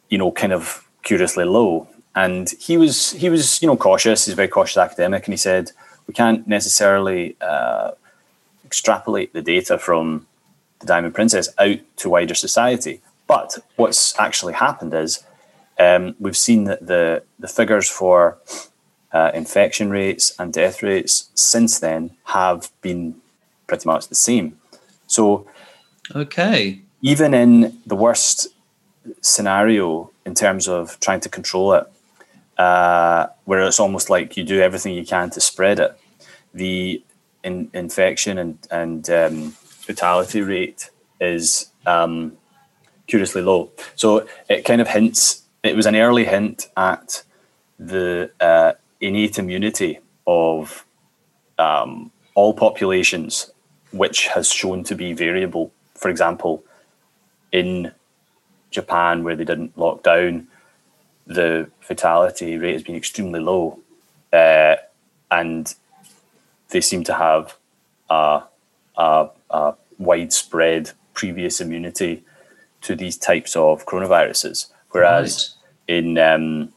you 0.09 0.19
know, 0.19 0.31
kind 0.31 0.53
of 0.53 0.87
curiously 1.03 1.45
low. 1.45 1.89
And 2.15 2.51
he 2.61 2.77
was, 2.77 3.13
he 3.13 3.29
was, 3.29 3.61
you 3.61 3.67
know, 3.67 3.77
cautious. 3.77 4.27
He's 4.27 4.35
a 4.35 4.37
very 4.37 4.49
cautious 4.49 4.77
academic, 4.77 5.27
and 5.27 5.33
he 5.33 5.37
said 5.39 5.73
we 6.07 6.15
can't 6.15 6.47
necessarily 6.47 7.37
uh, 7.41 7.93
extrapolate 8.65 9.33
the 9.33 9.43
data 9.43 9.79
from 9.79 10.27
the 10.81 10.87
Diamond 10.87 11.15
Princess 11.15 11.49
out 11.59 11.79
to 11.97 12.11
wider 12.11 12.35
society. 12.35 13.01
But 13.27 13.59
what's 13.77 14.19
actually 14.19 14.53
happened 14.53 14.95
is 14.95 15.25
um, 15.81 16.15
we've 16.21 16.37
seen 16.37 16.65
that 16.65 16.87
the 16.87 17.23
the 17.39 17.49
figures 17.49 17.89
for 17.89 18.39
uh, 19.15 19.31
infection 19.33 19.91
rates 19.91 20.35
and 20.39 20.53
death 20.53 20.83
rates 20.83 21.31
since 21.35 21.79
then 21.79 22.11
have 22.25 22.71
been 22.83 23.15
pretty 23.69 23.89
much 23.89 24.09
the 24.09 24.15
same. 24.15 24.59
So, 25.07 25.47
okay, 26.15 26.81
even 27.01 27.33
in 27.33 27.79
the 27.87 27.95
worst 27.95 28.49
scenario 29.21 30.11
in 30.27 30.35
terms 30.35 30.67
of 30.67 30.99
trying 30.99 31.21
to 31.21 31.29
control 31.29 31.75
it, 31.75 31.87
uh, 32.59 33.29
where 33.45 33.63
it's 33.63 33.81
almost 33.81 34.11
like 34.11 34.37
you 34.37 34.43
do 34.45 34.61
everything 34.61 34.95
you 34.95 35.07
can 35.07 35.31
to 35.31 35.41
spread 35.41 35.79
it, 35.79 35.97
the 36.53 37.03
in, 37.45 37.71
infection 37.73 38.39
and 38.39 38.59
and 38.71 39.09
um, 39.11 39.51
fatality 39.51 40.41
rate 40.41 40.91
is 41.21 41.71
um, 41.87 42.37
curiously 43.07 43.43
low. 43.43 43.71
So 43.95 44.27
it 44.49 44.65
kind 44.65 44.81
of 44.81 44.89
hints. 44.89 45.43
It 45.63 45.77
was 45.77 45.87
an 45.87 45.95
early 45.95 46.25
hint 46.25 46.69
at 46.77 47.23
the 47.79 48.31
uh, 48.41 48.73
innate 49.01 49.39
immunity 49.39 50.01
of 50.27 50.85
um, 51.59 52.11
all 52.35 52.55
populations, 52.55 53.51
which 53.93 54.29
has 54.29 54.51
shown 54.51 54.85
to 54.85 54.95
be 54.95 55.13
variable. 55.13 55.73
For 55.95 56.09
example, 56.09 56.65
in 57.53 57.93
Japan, 58.71 59.25
where 59.25 59.37
they 59.37 59.45
didn't 59.45 59.77
lock 59.79 60.03
down, 60.03 60.49
the 61.27 61.71
fatality 61.81 62.59
rate 62.59 62.73
has 62.73 62.83
been 62.83 62.97
extremely 62.97 63.41
low, 63.41 63.81
uh, 64.33 64.77
and 65.31 65.75
they 66.71 66.81
seem 66.81 67.05
to 67.05 67.15
have 67.15 67.57
a, 68.11 68.43
a, 68.97 69.29
a 69.51 69.75
widespread 69.99 70.91
previous 71.15 71.61
immunity 71.61 72.25
to 72.83 72.95
these 72.95 73.17
types 73.17 73.57
of 73.57 73.87
coronaviruses. 73.87 74.67
Whereas 74.91 75.57
right. 75.89 75.97
in 75.97 76.19
um, 76.19 76.73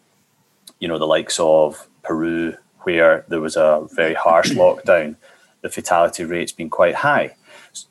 you 0.79 0.88
know 0.88 0.97
the 0.97 1.05
likes 1.05 1.39
of 1.39 1.87
Peru, 2.08 2.56
where 2.80 3.26
there 3.28 3.42
was 3.42 3.58
a 3.58 3.88
very 3.94 4.14
harsh 4.14 4.52
lockdown, 4.52 5.18
the 5.62 5.70
fatality 5.70 6.24
rate's 6.24 6.54
been 6.54 6.70
quite 6.70 6.96
high. 6.96 7.36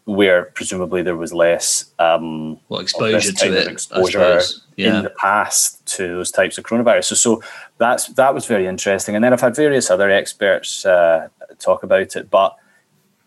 Where 0.04 0.46
presumably 0.46 1.02
there 1.02 1.14
was 1.14 1.32
less 1.32 1.92
um, 2.00 2.58
well 2.68 2.80
exposure 2.80 3.30
to 3.30 3.56
it, 3.56 3.68
exposure 3.68 4.40
yeah. 4.76 4.96
in 4.96 5.04
the 5.04 5.10
past 5.10 5.86
to 5.94 6.08
those 6.08 6.32
types 6.32 6.58
of 6.58 6.64
coronaviruses. 6.64 7.18
So 7.18 7.40
that's 7.78 8.08
that 8.14 8.34
was 8.34 8.46
very 8.46 8.66
interesting. 8.66 9.14
And 9.14 9.22
then 9.22 9.32
I've 9.32 9.40
had 9.40 9.54
various 9.54 9.88
other 9.88 10.10
experts 10.10 10.84
uh, 10.84 11.28
talk 11.60 11.84
about 11.84 12.16
it, 12.16 12.30
but 12.30 12.56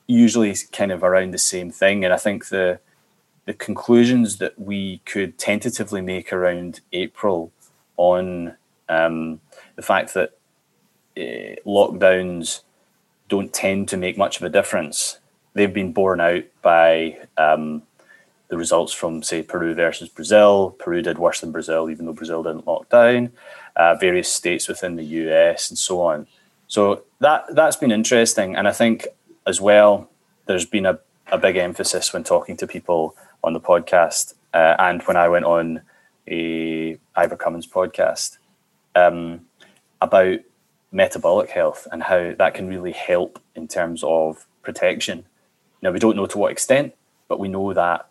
usually 0.05 0.53
kind 0.73 0.91
of 0.91 1.01
around 1.01 1.31
the 1.31 1.37
same 1.37 1.71
thing. 1.71 2.03
And 2.03 2.13
I 2.13 2.17
think 2.17 2.49
the 2.49 2.81
the 3.45 3.53
conclusions 3.53 4.37
that 4.39 4.59
we 4.59 4.97
could 5.05 5.37
tentatively 5.37 6.01
make 6.01 6.33
around 6.33 6.81
April 6.91 7.53
on 7.95 8.55
um, 8.89 9.39
the 9.75 9.81
fact 9.81 10.13
that 10.13 10.38
uh, 11.17 11.55
lockdowns 11.65 12.61
don't 13.27 13.53
tend 13.53 13.87
to 13.89 13.97
make 13.97 14.17
much 14.17 14.37
of 14.37 14.43
a 14.43 14.49
difference. 14.49 15.19
They've 15.53 15.73
been 15.73 15.93
borne 15.93 16.21
out 16.21 16.43
by 16.61 17.17
um, 17.37 17.83
the 18.49 18.57
results 18.57 18.93
from, 18.93 19.21
say, 19.23 19.43
Peru 19.43 19.73
versus 19.73 20.09
Brazil. 20.09 20.75
Peru 20.79 21.01
did 21.01 21.17
worse 21.17 21.41
than 21.41 21.51
Brazil, 21.51 21.89
even 21.89 22.05
though 22.05 22.13
Brazil 22.13 22.43
didn't 22.43 22.67
lock 22.67 22.89
down. 22.89 23.31
Uh, 23.75 23.95
various 23.95 24.31
states 24.31 24.67
within 24.67 24.95
the 24.95 25.03
US 25.03 25.69
and 25.69 25.77
so 25.77 26.01
on. 26.01 26.27
So 26.67 27.03
that 27.19 27.45
that's 27.55 27.77
been 27.77 27.91
interesting, 27.91 28.55
and 28.55 28.67
I 28.67 28.71
think 28.71 29.07
as 29.47 29.59
well, 29.59 30.09
there's 30.45 30.65
been 30.65 30.85
a, 30.85 30.99
a 31.31 31.37
big 31.37 31.55
emphasis 31.55 32.13
when 32.13 32.23
talking 32.23 32.57
to 32.57 32.67
people 32.67 33.15
on 33.43 33.53
the 33.53 33.59
podcast 33.59 34.35
uh, 34.53 34.75
and 34.77 35.01
when 35.03 35.17
I 35.17 35.29
went 35.29 35.45
on 35.45 35.81
a 36.27 36.97
Ivor 37.15 37.37
Cummins 37.37 37.67
podcast 37.67 38.37
um, 38.95 39.41
about 40.01 40.39
metabolic 40.91 41.49
health 41.49 41.87
and 41.91 42.03
how 42.03 42.33
that 42.37 42.53
can 42.53 42.67
really 42.67 42.91
help 42.91 43.39
in 43.55 43.67
terms 43.67 44.03
of 44.03 44.45
protection. 44.61 45.25
Now, 45.81 45.91
we 45.91 45.99
don't 45.99 46.15
know 46.15 46.25
to 46.25 46.37
what 46.37 46.51
extent, 46.51 46.95
but 47.27 47.39
we 47.39 47.47
know 47.47 47.73
that 47.73 48.09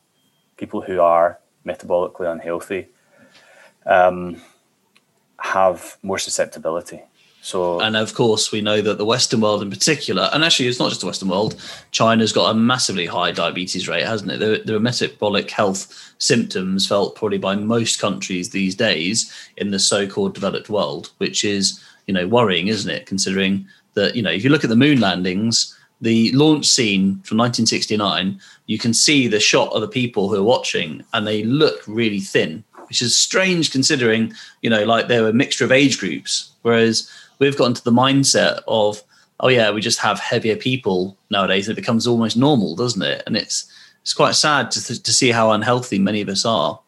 people 0.57 0.81
who 0.81 1.01
are 1.01 1.39
metabolically 1.67 2.31
unhealthy 2.31 2.89
um, 3.87 4.41
have 5.39 5.99
more 6.03 6.19
susceptibility 6.19 7.03
so, 7.41 7.81
and 7.81 7.97
of 7.97 8.15
course, 8.15 8.51
we 8.51 8.61
know 8.61 8.83
that 8.83 8.99
the 8.99 9.05
Western 9.05 9.41
world, 9.41 9.63
in 9.63 9.71
particular, 9.71 10.29
and 10.33 10.45
actually, 10.45 10.69
it's 10.69 10.81
not 10.81 10.89
just 10.89 11.01
the 11.01 11.07
Western 11.07 11.29
world. 11.29 11.55
China's 11.93 12.33
got 12.33 12.51
a 12.51 12.55
massively 12.55 13.07
high 13.07 13.31
diabetes 13.31 13.89
rate, 13.89 14.05
hasn't 14.05 14.33
it? 14.33 14.39
There, 14.39 14.59
there 14.59 14.77
are 14.77 14.81
metabolic 14.81 15.51
health 15.51 16.15
symptoms 16.19 16.87
felt 16.87 17.15
probably 17.15 17.39
by 17.39 17.55
most 17.55 18.01
countries 18.01 18.51
these 18.51 18.75
days 18.75 19.33
in 19.57 19.71
the 19.71 19.79
so-called 19.79 20.35
developed 20.35 20.69
world, 20.69 21.13
which 21.19 21.45
is 21.45 21.83
you 22.09 22.15
know 22.15 22.27
worrying, 22.27 22.67
isn't 22.67 22.91
it? 22.91 23.07
Considering 23.07 23.67
that 23.95 24.17
you 24.17 24.23
know 24.23 24.31
if 24.31 24.43
you 24.43 24.51
look 24.51 24.65
at 24.65 24.71
the 24.71 24.77
moon 24.77 24.99
landings, 24.99 25.79
the 26.01 26.33
launch 26.33 26.67
scene 26.67 27.21
from 27.23 27.39
1969, 27.39 28.41
you 28.67 28.79
can 28.79 28.95
see 28.95 29.29
the 29.29 29.39
shot 29.39 29.73
of 29.73 29.81
the 29.81 29.89
people 29.89 30.29
who 30.29 30.37
are 30.37 30.43
watching, 30.43 31.05
and 31.13 31.27
they 31.27 31.45
look 31.45 31.83
really 31.87 32.21
thin, 32.21 32.65
which 32.89 33.03
is 33.03 33.17
strange 33.17 33.71
considering 33.71 34.33
you 34.63 34.71
know 34.71 34.85
like 34.85 35.07
they 35.07 35.21
were 35.21 35.29
a 35.29 35.33
mixture 35.33 35.65
of 35.65 35.73
age 35.73 35.99
groups, 35.99 36.53
whereas 36.63 37.09
we've 37.39 37.59
gotten 37.59 37.75
to 37.75 37.85
the 37.85 37.93
mindset 37.93 38.61
of 38.67 39.03
oh 39.41 39.49
yeah 39.49 39.71
we 39.71 39.81
just 39.81 40.01
have 40.01 40.19
heavier 40.19 40.57
people 40.57 41.17
nowadays 41.31 41.69
and 41.69 41.77
it 41.77 41.81
becomes 41.81 42.07
almost 42.07 42.37
normal 42.37 42.75
doesn't 42.75 43.03
it? 43.03 43.23
And 43.27 43.37
it's 43.37 43.71
it's 44.03 44.15
quite 44.15 44.35
sad 44.35 44.71
to, 44.71 45.03
to 45.03 45.13
see 45.13 45.31
how 45.31 45.51
unhealthy 45.51 45.99
many 45.99 46.23
of 46.23 46.31
us 46.31 46.47
are. 46.47 46.81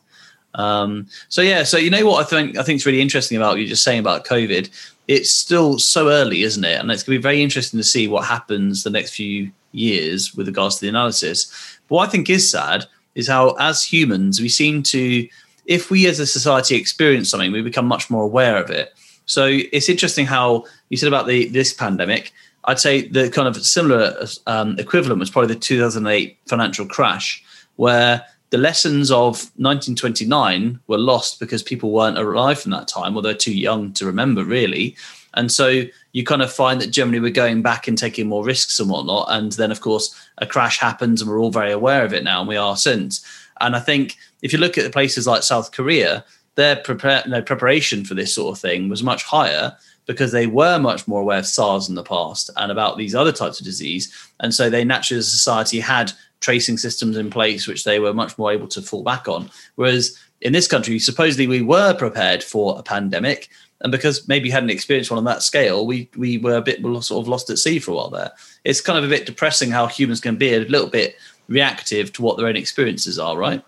Um, 0.54 1.06
so 1.28 1.42
yeah 1.42 1.62
so 1.62 1.76
you 1.76 1.90
know 1.90 2.04
what 2.04 2.20
i 2.20 2.28
think 2.28 2.58
i 2.58 2.64
think 2.64 2.74
it's 2.74 2.86
really 2.86 3.00
interesting 3.00 3.36
about 3.36 3.58
you 3.58 3.68
just 3.68 3.84
saying 3.84 4.00
about 4.00 4.24
covid 4.24 4.68
it's 5.10 5.32
still 5.32 5.76
so 5.76 6.08
early 6.08 6.42
isn't 6.42 6.64
it? 6.64 6.78
And 6.78 6.88
it's 6.90 7.02
going 7.02 7.16
to 7.16 7.18
be 7.18 7.22
very 7.22 7.42
interesting 7.42 7.78
to 7.80 7.84
see 7.84 8.06
what 8.06 8.24
happens 8.24 8.84
the 8.84 8.90
next 8.90 9.12
few 9.12 9.50
years 9.72 10.36
with 10.36 10.46
regards 10.46 10.76
to 10.76 10.82
the 10.82 10.88
analysis. 10.88 11.78
But 11.88 11.94
what 11.96 12.08
i 12.08 12.10
think 12.10 12.30
is 12.30 12.48
sad 12.48 12.86
is 13.16 13.26
how 13.26 13.50
as 13.58 13.82
humans 13.82 14.40
we 14.40 14.48
seem 14.48 14.84
to 14.84 15.28
if 15.66 15.90
we 15.90 16.06
as 16.06 16.20
a 16.20 16.26
society 16.26 16.76
experience 16.76 17.28
something 17.28 17.50
we 17.50 17.60
become 17.60 17.86
much 17.86 18.08
more 18.08 18.22
aware 18.22 18.56
of 18.56 18.70
it. 18.70 18.94
So 19.26 19.46
it's 19.46 19.88
interesting 19.88 20.26
how 20.26 20.64
you 20.90 20.96
said 20.96 21.08
about 21.08 21.26
the 21.26 21.48
this 21.48 21.72
pandemic. 21.72 22.32
I'd 22.64 22.78
say 22.78 23.08
the 23.08 23.30
kind 23.30 23.48
of 23.48 23.56
similar 23.64 24.04
um, 24.46 24.78
equivalent 24.78 25.18
was 25.18 25.30
probably 25.30 25.54
the 25.54 25.60
2008 25.60 26.38
financial 26.46 26.86
crash, 26.86 27.42
where 27.76 28.24
the 28.50 28.58
lessons 28.58 29.10
of 29.10 29.36
1929 29.56 30.80
were 30.88 30.98
lost 30.98 31.38
because 31.38 31.62
people 31.62 31.92
weren't 31.92 32.18
alive 32.18 32.60
from 32.60 32.72
that 32.72 32.88
time, 32.88 33.16
or 33.16 33.22
they're 33.22 33.34
too 33.34 33.56
young 33.56 33.92
to 33.92 34.06
remember, 34.06 34.44
really. 34.44 34.96
And 35.34 35.50
so 35.52 35.84
you 36.12 36.24
kind 36.24 36.42
of 36.42 36.52
find 36.52 36.80
that 36.80 36.90
germany 36.90 37.20
we're 37.20 37.30
going 37.30 37.62
back 37.62 37.86
and 37.86 37.96
taking 37.96 38.26
more 38.26 38.44
risks 38.44 38.80
and 38.80 38.90
whatnot. 38.90 39.28
And 39.30 39.52
then, 39.52 39.70
of 39.70 39.80
course, 39.80 40.14
a 40.38 40.46
crash 40.46 40.78
happens, 40.78 41.20
and 41.20 41.30
we're 41.30 41.40
all 41.40 41.52
very 41.52 41.70
aware 41.70 42.04
of 42.04 42.12
it 42.12 42.24
now, 42.24 42.40
and 42.40 42.48
we 42.48 42.56
are 42.56 42.76
since. 42.76 43.24
And 43.60 43.76
I 43.76 43.80
think 43.80 44.16
if 44.42 44.52
you 44.52 44.58
look 44.58 44.76
at 44.76 44.92
places 44.92 45.26
like 45.26 45.44
South 45.44 45.70
Korea, 45.70 46.24
their 46.56 46.76
prepare, 46.76 47.22
no, 47.26 47.40
preparation 47.40 48.04
for 48.04 48.14
this 48.14 48.34
sort 48.34 48.56
of 48.56 48.60
thing 48.60 48.88
was 48.88 49.02
much 49.02 49.22
higher 49.22 49.76
because 50.06 50.32
they 50.32 50.48
were 50.48 50.78
much 50.78 51.06
more 51.06 51.20
aware 51.20 51.38
of 51.38 51.46
SARS 51.46 51.88
in 51.88 51.94
the 51.94 52.02
past 52.02 52.50
and 52.56 52.72
about 52.72 52.98
these 52.98 53.14
other 53.14 53.30
types 53.30 53.60
of 53.60 53.64
disease. 53.64 54.12
And 54.40 54.52
so 54.52 54.68
they 54.68 54.82
naturally, 54.82 55.20
as 55.20 55.28
a 55.28 55.30
society, 55.30 55.78
had 55.78 56.12
tracing 56.40 56.78
systems 56.78 57.16
in 57.16 57.30
place 57.30 57.66
which 57.66 57.84
they 57.84 57.98
were 57.98 58.14
much 58.14 58.36
more 58.38 58.52
able 58.52 58.68
to 58.68 58.82
fall 58.82 59.02
back 59.02 59.28
on. 59.28 59.50
Whereas 59.76 60.18
in 60.40 60.52
this 60.52 60.66
country, 60.66 60.98
supposedly 60.98 61.46
we 61.46 61.62
were 61.62 61.94
prepared 61.94 62.42
for 62.42 62.78
a 62.78 62.82
pandemic. 62.82 63.48
And 63.82 63.90
because 63.90 64.28
maybe 64.28 64.48
you 64.48 64.52
hadn't 64.52 64.70
experienced 64.70 65.10
one 65.10 65.18
on 65.18 65.24
that 65.24 65.42
scale, 65.42 65.86
we 65.86 66.08
we 66.16 66.36
were 66.36 66.56
a 66.56 66.62
bit 66.62 66.82
sort 67.02 67.22
of 67.22 67.28
lost 67.28 67.48
at 67.48 67.58
sea 67.58 67.78
for 67.78 67.92
a 67.92 67.94
while 67.94 68.10
there. 68.10 68.30
It's 68.64 68.80
kind 68.82 68.98
of 68.98 69.04
a 69.04 69.08
bit 69.08 69.24
depressing 69.24 69.70
how 69.70 69.86
humans 69.86 70.20
can 70.20 70.36
be 70.36 70.54
a 70.54 70.60
little 70.60 70.90
bit 70.90 71.16
reactive 71.48 72.12
to 72.12 72.22
what 72.22 72.36
their 72.36 72.46
own 72.46 72.56
experiences 72.56 73.18
are, 73.18 73.38
right? 73.38 73.64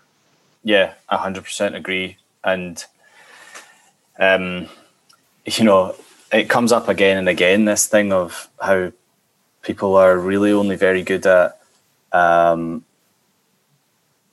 Yeah, 0.63 0.93
hundred 1.09 1.43
percent 1.43 1.75
agree 1.75 2.17
and 2.43 2.83
um, 4.19 4.67
you 5.45 5.63
know 5.63 5.95
it 6.31 6.49
comes 6.49 6.71
up 6.71 6.87
again 6.87 7.17
and 7.17 7.29
again 7.29 7.65
this 7.65 7.87
thing 7.87 8.11
of 8.11 8.49
how 8.61 8.91
people 9.61 9.95
are 9.95 10.17
really 10.17 10.51
only 10.51 10.75
very 10.75 11.03
good 11.03 11.25
at 11.25 11.59
um, 12.13 12.85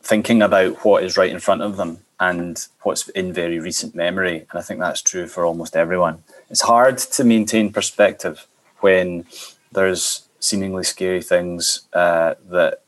thinking 0.03 0.43
about 0.43 0.85
what 0.85 1.03
is 1.03 1.17
right 1.17 1.31
in 1.31 1.41
front 1.41 1.63
of 1.63 1.77
them 1.77 1.99
and 2.19 2.67
what's 2.83 3.09
in 3.11 3.33
very 3.33 3.59
recent 3.59 3.95
memory 3.95 4.47
and 4.51 4.59
i 4.59 4.63
think 4.63 4.79
that's 4.79 5.03
true 5.03 5.27
for 5.27 5.45
almost 5.45 5.77
everyone 5.77 6.23
it's 6.51 6.61
hard 6.61 6.99
to 6.99 7.25
maintain 7.25 7.73
perspective 7.73 8.47
when 8.81 9.25
there's 9.73 10.29
seemingly 10.39 10.85
scary 10.85 11.23
things 11.23 11.83
uh, 11.93 12.35
that 12.49 12.83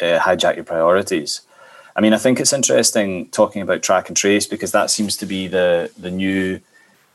uh, 0.00 0.18
hijack 0.18 0.56
your 0.56 0.64
priorities 0.64 1.42
I 1.96 2.02
mean, 2.02 2.12
I 2.12 2.18
think 2.18 2.38
it's 2.38 2.52
interesting 2.52 3.28
talking 3.30 3.62
about 3.62 3.82
track 3.82 4.08
and 4.08 4.16
trace 4.16 4.46
because 4.46 4.70
that 4.72 4.90
seems 4.90 5.16
to 5.16 5.26
be 5.26 5.48
the 5.48 5.90
the 5.98 6.10
new 6.10 6.60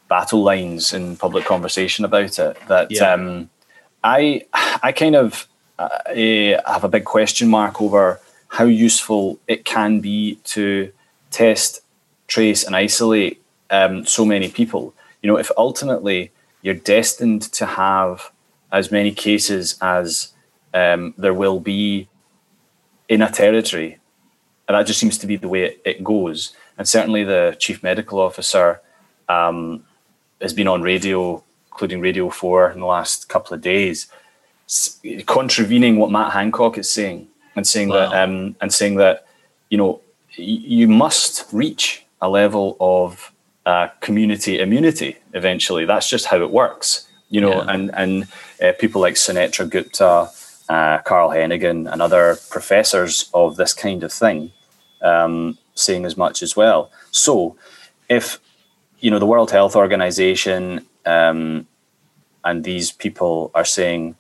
battle 0.10 0.42
lines 0.42 0.92
in 0.92 1.16
public 1.18 1.46
conversation 1.46 2.04
about 2.04 2.40
it. 2.40 2.58
That 2.68 2.90
yeah. 2.90 3.14
um, 3.14 3.50
I 4.04 4.46
I 4.54 4.92
kind 4.92 5.16
of 5.16 5.48
uh, 5.90 6.72
have 6.72 6.84
a 6.84 6.90
big 6.90 7.06
question 7.06 7.50
mark 7.50 7.82
over 7.82 8.20
how 8.48 8.66
useful 8.66 9.40
it 9.48 9.66
can 9.66 10.00
be 10.00 10.36
to 10.44 10.92
test, 11.30 11.82
trace, 12.28 12.64
and 12.64 12.76
isolate 12.76 13.42
um, 13.70 14.06
so 14.06 14.26
many 14.26 14.50
people. 14.50 14.94
You 15.22 15.28
know, 15.28 15.38
if 15.38 15.52
ultimately 15.58 16.32
you're 16.62 16.74
destined 16.76 17.44
to 17.54 17.66
have 17.66 18.32
as 18.72 18.92
many 18.92 19.12
cases 19.12 19.78
as 19.82 20.34
um, 20.74 21.14
there 21.18 21.34
will 21.34 21.60
be 21.60 22.08
in 23.08 23.22
a 23.22 23.30
territory 23.32 24.00
and 24.72 24.80
that 24.80 24.88
just 24.88 25.02
seems 25.02 25.18
to 25.18 25.28
be 25.28 25.36
the 25.36 25.50
way 25.50 25.76
it, 25.84 26.02
goes. 26.02 26.54
And 26.78 26.88
certainly, 26.88 27.26
the 27.26 27.58
chief 27.60 27.84
medical 27.84 28.20
officer 28.20 28.80
um, 29.28 29.84
has 30.42 30.54
been 30.54 30.70
on 30.70 30.82
radio, 30.82 31.44
including 31.68 32.00
Radio 32.00 32.30
Four, 32.30 32.72
in 32.72 32.80
the 32.80 32.86
last 32.86 33.28
couple 33.28 33.54
of 33.54 33.60
days, 33.60 34.08
contravening 35.26 35.98
what 35.98 36.12
Matt 36.12 36.32
Hancock 36.34 36.78
is 36.78 36.92
saying. 36.92 37.28
and 37.56 37.68
saying 37.68 37.90
wow. 37.90 38.10
that 38.10 38.24
um, 38.24 38.56
and 38.62 38.74
saying 38.74 38.96
that 38.96 39.26
you 39.70 39.78
know 39.78 40.02
you 40.36 40.88
must 40.88 41.46
reach 41.52 42.06
a 42.22 42.30
level 42.30 42.78
of 42.80 43.34
uh, 43.66 43.88
community 44.00 44.60
immunity 44.60 45.18
eventually. 45.34 45.86
That's 45.86 46.10
just 46.10 46.26
how 46.26 46.42
it 46.42 46.52
works, 46.52 47.08
you 47.30 47.42
know. 47.42 47.64
Yeah. 47.64 47.74
And 47.74 47.92
and 47.94 48.28
uh, 48.62 48.74
people 48.80 49.02
like 49.02 49.16
Sunetra 49.16 49.70
Gupta, 49.70 50.30
uh, 50.70 50.98
Carl 51.00 51.30
Heneghan, 51.30 51.92
and 51.92 52.02
other 52.02 52.38
professors 52.50 53.30
of 53.34 53.58
this 53.58 53.74
kind 53.74 54.04
of 54.04 54.12
thing 54.12 54.52
um, 55.02 55.58
saying 55.76 56.06
as 56.06 56.18
much 56.18 56.42
as 56.42 56.56
well. 56.56 56.92
So, 57.12 57.56
if 58.10 58.40
you 59.00 59.12
know 59.12 59.20
the 59.20 59.26
World 59.26 59.52
Health 59.52 59.76
Organization 59.76 60.86
um, 61.06 61.68
and 62.44 62.64
these 62.64 62.92
people 62.92 63.52
are 63.54 63.66
saying 63.66 64.16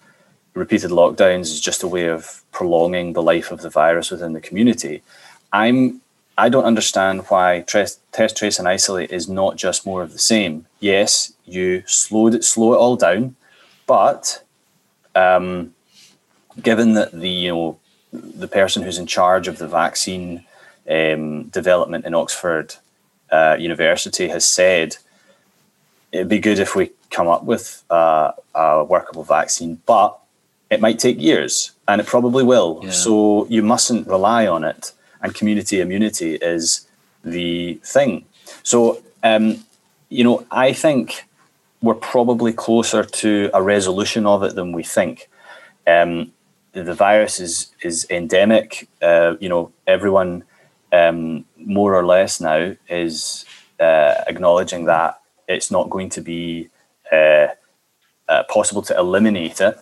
repeated 0.53 0.91
lockdowns 0.91 1.41
is 1.41 1.61
just 1.61 1.83
a 1.83 1.87
way 1.87 2.07
of 2.07 2.43
prolonging 2.51 3.13
the 3.13 3.23
life 3.23 3.51
of 3.51 3.61
the 3.61 3.69
virus 3.69 4.11
within 4.11 4.33
the 4.33 4.41
community, 4.41 5.01
I'm 5.51 6.01
I 6.37 6.49
don't 6.49 6.63
understand 6.63 7.25
why 7.27 7.61
test, 7.67 7.99
test, 8.11 8.37
trace, 8.37 8.57
and 8.57 8.67
isolate 8.67 9.11
is 9.11 9.29
not 9.29 9.57
just 9.57 9.85
more 9.85 10.01
of 10.01 10.13
the 10.13 10.19
same. 10.19 10.65
Yes, 10.79 11.33
you 11.45 11.83
slowed 11.85 12.33
it, 12.33 12.43
slow 12.43 12.73
it 12.73 12.77
all 12.77 12.95
down, 12.95 13.35
but 13.85 14.41
um, 15.13 15.73
given 16.61 16.93
that 16.93 17.11
the 17.11 17.29
you 17.29 17.49
know 17.49 17.79
the 18.13 18.47
person 18.47 18.83
who's 18.83 18.97
in 18.97 19.07
charge 19.07 19.47
of 19.47 19.57
the 19.57 19.67
vaccine 19.67 20.45
um, 20.89 21.43
development 21.43 22.05
in 22.05 22.13
Oxford 22.13 22.75
uh, 23.31 23.55
University 23.59 24.27
has 24.27 24.45
said 24.45 24.97
it'd 26.11 26.27
be 26.27 26.39
good 26.39 26.59
if 26.59 26.75
we 26.75 26.91
come 27.09 27.27
up 27.27 27.43
with 27.43 27.83
uh, 27.89 28.31
a 28.55 28.83
workable 28.83 29.23
vaccine, 29.23 29.81
but 29.85 30.20
it 30.71 30.81
might 30.81 30.97
take 30.97 31.21
years, 31.21 31.71
and 31.87 32.01
it 32.01 32.07
probably 32.07 32.43
will. 32.43 32.79
Yeah. 32.81 32.91
So 32.91 33.45
you 33.47 33.61
mustn't 33.61 34.07
rely 34.07 34.47
on 34.47 34.63
it 34.63 34.93
and 35.21 35.33
community 35.33 35.79
immunity 35.79 36.35
is 36.35 36.87
the 37.23 37.75
thing. 37.83 38.25
So, 38.63 39.01
um, 39.23 39.63
you 40.09 40.23
know, 40.23 40.45
I 40.51 40.73
think 40.73 41.25
we're 41.81 41.95
probably 41.95 42.53
closer 42.53 43.03
to 43.03 43.49
a 43.53 43.61
resolution 43.61 44.25
of 44.25 44.43
it 44.43 44.55
than 44.55 44.71
we 44.71 44.83
think. 44.83 45.29
Um, 45.87 46.31
the 46.73 46.93
virus 46.93 47.39
is 47.39 47.71
is 47.81 48.07
endemic. 48.09 48.87
Uh, 49.01 49.35
you 49.39 49.49
know, 49.49 49.71
everyone 49.87 50.43
um, 50.93 51.45
more 51.57 51.93
or 51.95 52.05
less 52.05 52.39
now 52.39 52.75
is 52.87 53.45
uh, 53.79 54.23
acknowledging 54.27 54.85
that 54.85 55.19
it's 55.47 55.71
not 55.71 55.89
going 55.89 56.09
to 56.09 56.21
be 56.21 56.69
uh, 57.11 57.47
uh 58.29 58.43
possible 58.43 58.81
to 58.81 58.97
eliminate 58.97 59.59
it 59.59 59.77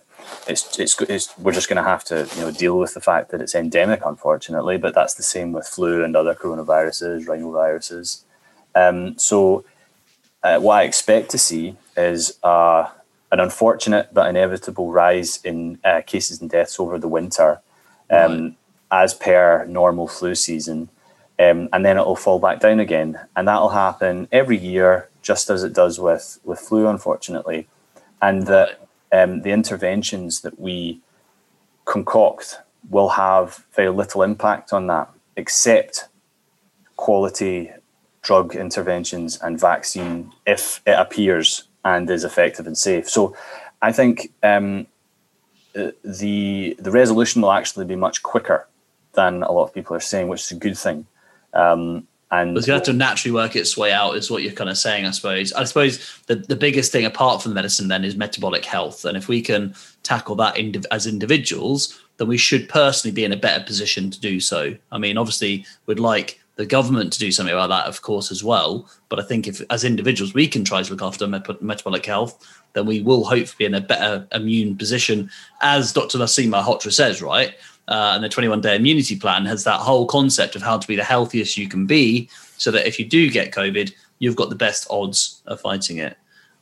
it's, 0.48 0.80
it's, 0.80 1.00
it's 1.02 1.38
we're 1.38 1.54
just 1.54 1.70
going 1.70 1.82
to 1.84 1.90
have 1.90 2.04
to 2.06 2.28
you 2.36 2.42
know 2.42 2.52
deal 2.52 2.78
with 2.78 2.94
the 2.94 3.02
fact 3.02 3.32
that 3.32 3.42
it's 3.42 3.56
endemic, 3.56 4.02
unfortunately. 4.06 4.78
But 4.78 4.96
that's 4.96 5.14
the 5.14 5.24
same 5.24 5.52
with 5.52 5.68
flu 5.68 6.04
and 6.04 6.16
other 6.16 6.36
coronaviruses, 6.36 7.26
rhinoviruses. 7.26 8.24
Um, 8.76 9.18
so 9.18 9.64
uh, 10.44 10.60
what 10.60 10.76
I 10.76 10.84
expect 10.84 11.30
to 11.32 11.38
see 11.38 11.76
is 11.98 12.38
uh, 12.44 12.90
an 13.32 13.40
unfortunate 13.40 14.14
but 14.14 14.28
inevitable 14.28 14.92
rise 14.92 15.40
in 15.44 15.80
uh, 15.84 16.02
cases 16.06 16.42
and 16.42 16.50
deaths 16.50 16.80
over 16.80 16.98
the 16.98 17.08
winter, 17.08 17.62
um, 18.10 18.44
right. 18.44 18.56
as 18.92 19.14
per 19.14 19.66
normal 19.66 20.08
flu 20.08 20.36
season, 20.36 20.90
um, 21.40 21.70
and 21.74 21.86
then 21.86 21.98
it'll 21.98 22.16
fall 22.16 22.40
back 22.40 22.60
down 22.60 22.80
again, 22.80 23.20
and 23.36 23.48
that'll 23.48 23.70
happen 23.70 24.28
every 24.32 24.58
year, 24.58 25.10
just 25.22 25.50
as 25.50 25.64
it 25.64 25.74
does 25.74 26.00
with 26.00 26.40
with 26.44 26.60
flu, 26.60 26.88
unfortunately, 26.88 27.68
and 28.22 28.48
that 28.48 28.89
um, 29.12 29.42
the 29.42 29.52
interventions 29.52 30.42
that 30.42 30.60
we 30.60 31.02
concoct 31.86 32.60
will 32.90 33.10
have 33.10 33.66
very 33.74 33.90
little 33.90 34.24
impact 34.24 34.74
on 34.74 34.88
that, 34.88 35.10
except 35.36 36.08
quality 36.96 37.72
drug 38.22 38.56
interventions 38.56 39.40
and 39.42 39.60
vaccine 39.60 40.32
if 40.46 40.82
it 40.86 40.98
appears 41.00 41.64
and 41.86 42.10
is 42.10 42.24
effective 42.24 42.68
and 42.68 42.78
safe. 42.78 43.10
So 43.10 43.36
I 43.82 43.92
think 43.92 44.34
um, 44.44 44.88
the 45.74 46.76
the 46.78 46.92
resolution 46.92 47.42
will 47.42 47.52
actually 47.52 47.86
be 47.86 47.96
much 47.96 48.22
quicker 48.24 48.68
than 49.14 49.44
a 49.44 49.52
lot 49.52 49.64
of 49.64 49.74
people 49.74 49.96
are 49.96 50.02
saying, 50.02 50.28
which 50.28 50.42
is 50.42 50.52
a 50.52 50.56
good 50.56 50.78
thing. 50.78 51.08
Um, 51.54 52.08
and 52.32 52.56
it's 52.56 52.68
going 52.68 52.80
to 52.80 52.86
have 52.86 52.94
to 52.94 52.98
naturally 52.98 53.34
work 53.34 53.56
its 53.56 53.76
way 53.76 53.92
out, 53.92 54.16
is 54.16 54.30
what 54.30 54.44
you're 54.44 54.54
kind 54.54 54.70
of 54.70 54.78
saying, 54.78 55.06
I 55.06 55.12
suppose. 55.12 55.52
I 55.54 55.64
suppose 55.64 56.22
the, 56.28 56.36
the 56.36 56.56
biggest 56.56 56.92
thing 56.92 57.06
apart 57.06 57.42
from 57.42 57.54
medicine 57.54 57.88
then 57.88 58.06
is 58.06 58.16
metabolic 58.16 58.66
health. 58.66 59.04
And 59.06 59.18
if 59.18 59.28
we 59.28 59.42
can 59.42 59.74
tackle 60.04 60.36
that 60.36 60.58
as 60.92 61.08
individuals, 61.08 62.00
then 62.18 62.28
we 62.28 62.38
should 62.38 62.70
personally 62.70 63.14
be 63.14 63.24
in 63.24 63.32
a 63.32 63.38
better 63.38 63.64
position 63.64 64.12
to 64.12 64.20
do 64.20 64.40
so. 64.40 64.76
I 64.92 65.00
mean, 65.00 65.18
obviously, 65.18 65.66
we'd 65.88 66.00
like 66.00 66.40
the 66.60 66.66
government 66.66 67.14
to 67.14 67.20
do 67.20 67.32
something 67.32 67.54
about 67.54 67.70
that, 67.70 67.88
of 67.88 68.02
course, 68.02 68.32
as 68.32 68.44
well. 68.44 68.88
But 69.08 69.20
I 69.20 69.24
think 69.24 69.48
if, 69.48 69.62
as 69.70 69.84
individuals, 69.84 70.34
we 70.34 70.46
can 70.46 70.66
try 70.66 70.84
to 70.84 70.92
look 70.92 71.02
after 71.02 71.26
metabolic 71.26 72.06
health, 72.06 72.46
then 72.74 72.86
we 72.86 73.02
will 73.02 73.24
hopefully 73.24 73.56
be 73.58 73.66
in 73.66 73.74
a 73.74 73.82
better 73.82 74.28
immune 74.34 74.76
position, 74.76 75.32
as 75.62 75.94
Dr. 75.94 76.18
Aseem 76.18 76.50
Malhotra 76.50 76.92
says, 76.92 77.22
right? 77.22 77.56
Uh, 77.90 78.12
and 78.14 78.24
the 78.24 78.30
21 78.30 78.62
day 78.62 78.76
immunity 78.76 79.16
plan 79.16 79.46
has 79.46 79.64
that 79.64 79.80
whole 79.80 80.06
concept 80.06 80.56
of 80.56 80.62
how 80.62 80.78
to 80.78 80.88
be 80.88 80.96
the 80.96 81.04
healthiest 81.04 81.58
you 81.58 81.68
can 81.68 81.86
be 81.88 82.30
so 82.58 82.70
that 82.72 82.88
if 82.88 83.00
you 83.00 83.06
do 83.06 83.30
get 83.30 83.52
COVID, 83.52 83.92
you've 84.20 84.36
got 84.36 84.50
the 84.50 84.56
best 84.56 84.86
odds 84.90 85.42
of 85.48 85.60
fighting 85.60 85.98
it. 85.98 86.16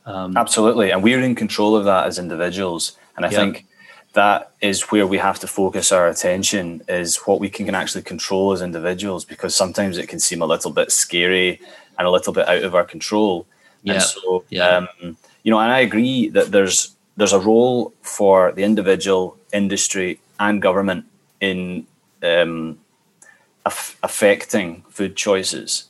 Um, 0.06 0.36
Absolutely. 0.36 0.90
And 0.90 1.02
we're 1.02 1.22
in 1.22 1.34
control 1.34 1.76
of 1.76 1.84
that 1.84 2.06
as 2.06 2.18
individuals. 2.18 2.96
And 3.16 3.26
I 3.26 3.30
yeah. 3.30 3.36
think 3.36 3.66
that 4.14 4.52
is 4.62 4.82
where 4.90 5.06
we 5.06 5.18
have 5.18 5.38
to 5.40 5.46
focus 5.46 5.92
our 5.92 6.08
attention 6.08 6.80
is 6.88 7.18
what 7.18 7.40
we 7.40 7.50
can 7.50 7.74
actually 7.74 8.02
control 8.02 8.52
as 8.52 8.62
individuals 8.62 9.26
because 9.26 9.54
sometimes 9.54 9.98
it 9.98 10.08
can 10.08 10.18
seem 10.18 10.40
a 10.40 10.46
little 10.46 10.70
bit 10.70 10.90
scary 10.90 11.60
and 11.98 12.06
a 12.06 12.10
little 12.10 12.32
bit 12.32 12.48
out 12.48 12.62
of 12.62 12.74
our 12.74 12.84
control. 12.84 13.46
Yeah. 13.82 13.94
And 13.94 14.02
so, 14.02 14.44
yeah. 14.48 14.88
Um, 15.02 15.18
you 15.42 15.50
know, 15.50 15.60
and 15.60 15.70
I 15.70 15.80
agree 15.80 16.30
that 16.30 16.52
there's 16.52 16.94
there's 17.18 17.32
a 17.32 17.40
role 17.40 17.92
for 18.02 18.52
the 18.52 18.62
individual, 18.62 19.36
industry, 19.52 20.20
and 20.38 20.62
government 20.62 21.04
in 21.40 21.86
um, 22.22 22.78
af- 23.64 23.98
affecting 24.02 24.84
food 24.90 25.16
choices. 25.16 25.84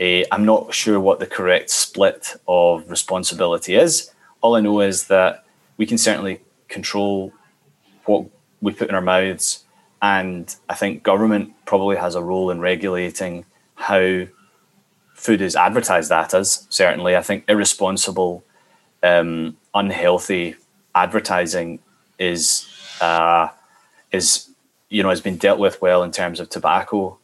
Uh, 0.00 0.22
I'm 0.30 0.44
not 0.44 0.74
sure 0.74 1.00
what 1.00 1.20
the 1.20 1.26
correct 1.26 1.70
split 1.70 2.36
of 2.46 2.88
responsibility 2.90 3.74
is. 3.74 4.10
All 4.40 4.54
I 4.54 4.60
know 4.60 4.80
is 4.80 5.06
that 5.06 5.44
we 5.76 5.86
can 5.86 5.98
certainly 5.98 6.40
control 6.68 7.32
what 8.04 8.26
we 8.60 8.72
put 8.72 8.88
in 8.88 8.94
our 8.94 9.00
mouths, 9.00 9.64
and 10.02 10.54
I 10.68 10.74
think 10.74 11.02
government 11.02 11.52
probably 11.64 11.96
has 11.96 12.14
a 12.14 12.22
role 12.22 12.50
in 12.50 12.60
regulating 12.60 13.44
how 13.74 14.26
food 15.14 15.40
is 15.40 15.56
advertised 15.56 16.12
at 16.12 16.34
us. 16.34 16.66
Certainly, 16.70 17.16
I 17.16 17.22
think 17.22 17.44
irresponsible, 17.48 18.44
um, 19.02 19.56
unhealthy 19.74 20.56
advertising 20.94 21.78
is 22.18 22.66
uh, 23.00 23.48
is 24.12 24.50
you 24.88 25.02
know 25.02 25.10
has 25.10 25.20
been 25.20 25.36
dealt 25.36 25.58
with 25.58 25.80
well 25.82 26.02
in 26.02 26.12
terms 26.12 26.40
of 26.40 26.48
tobacco, 26.48 27.18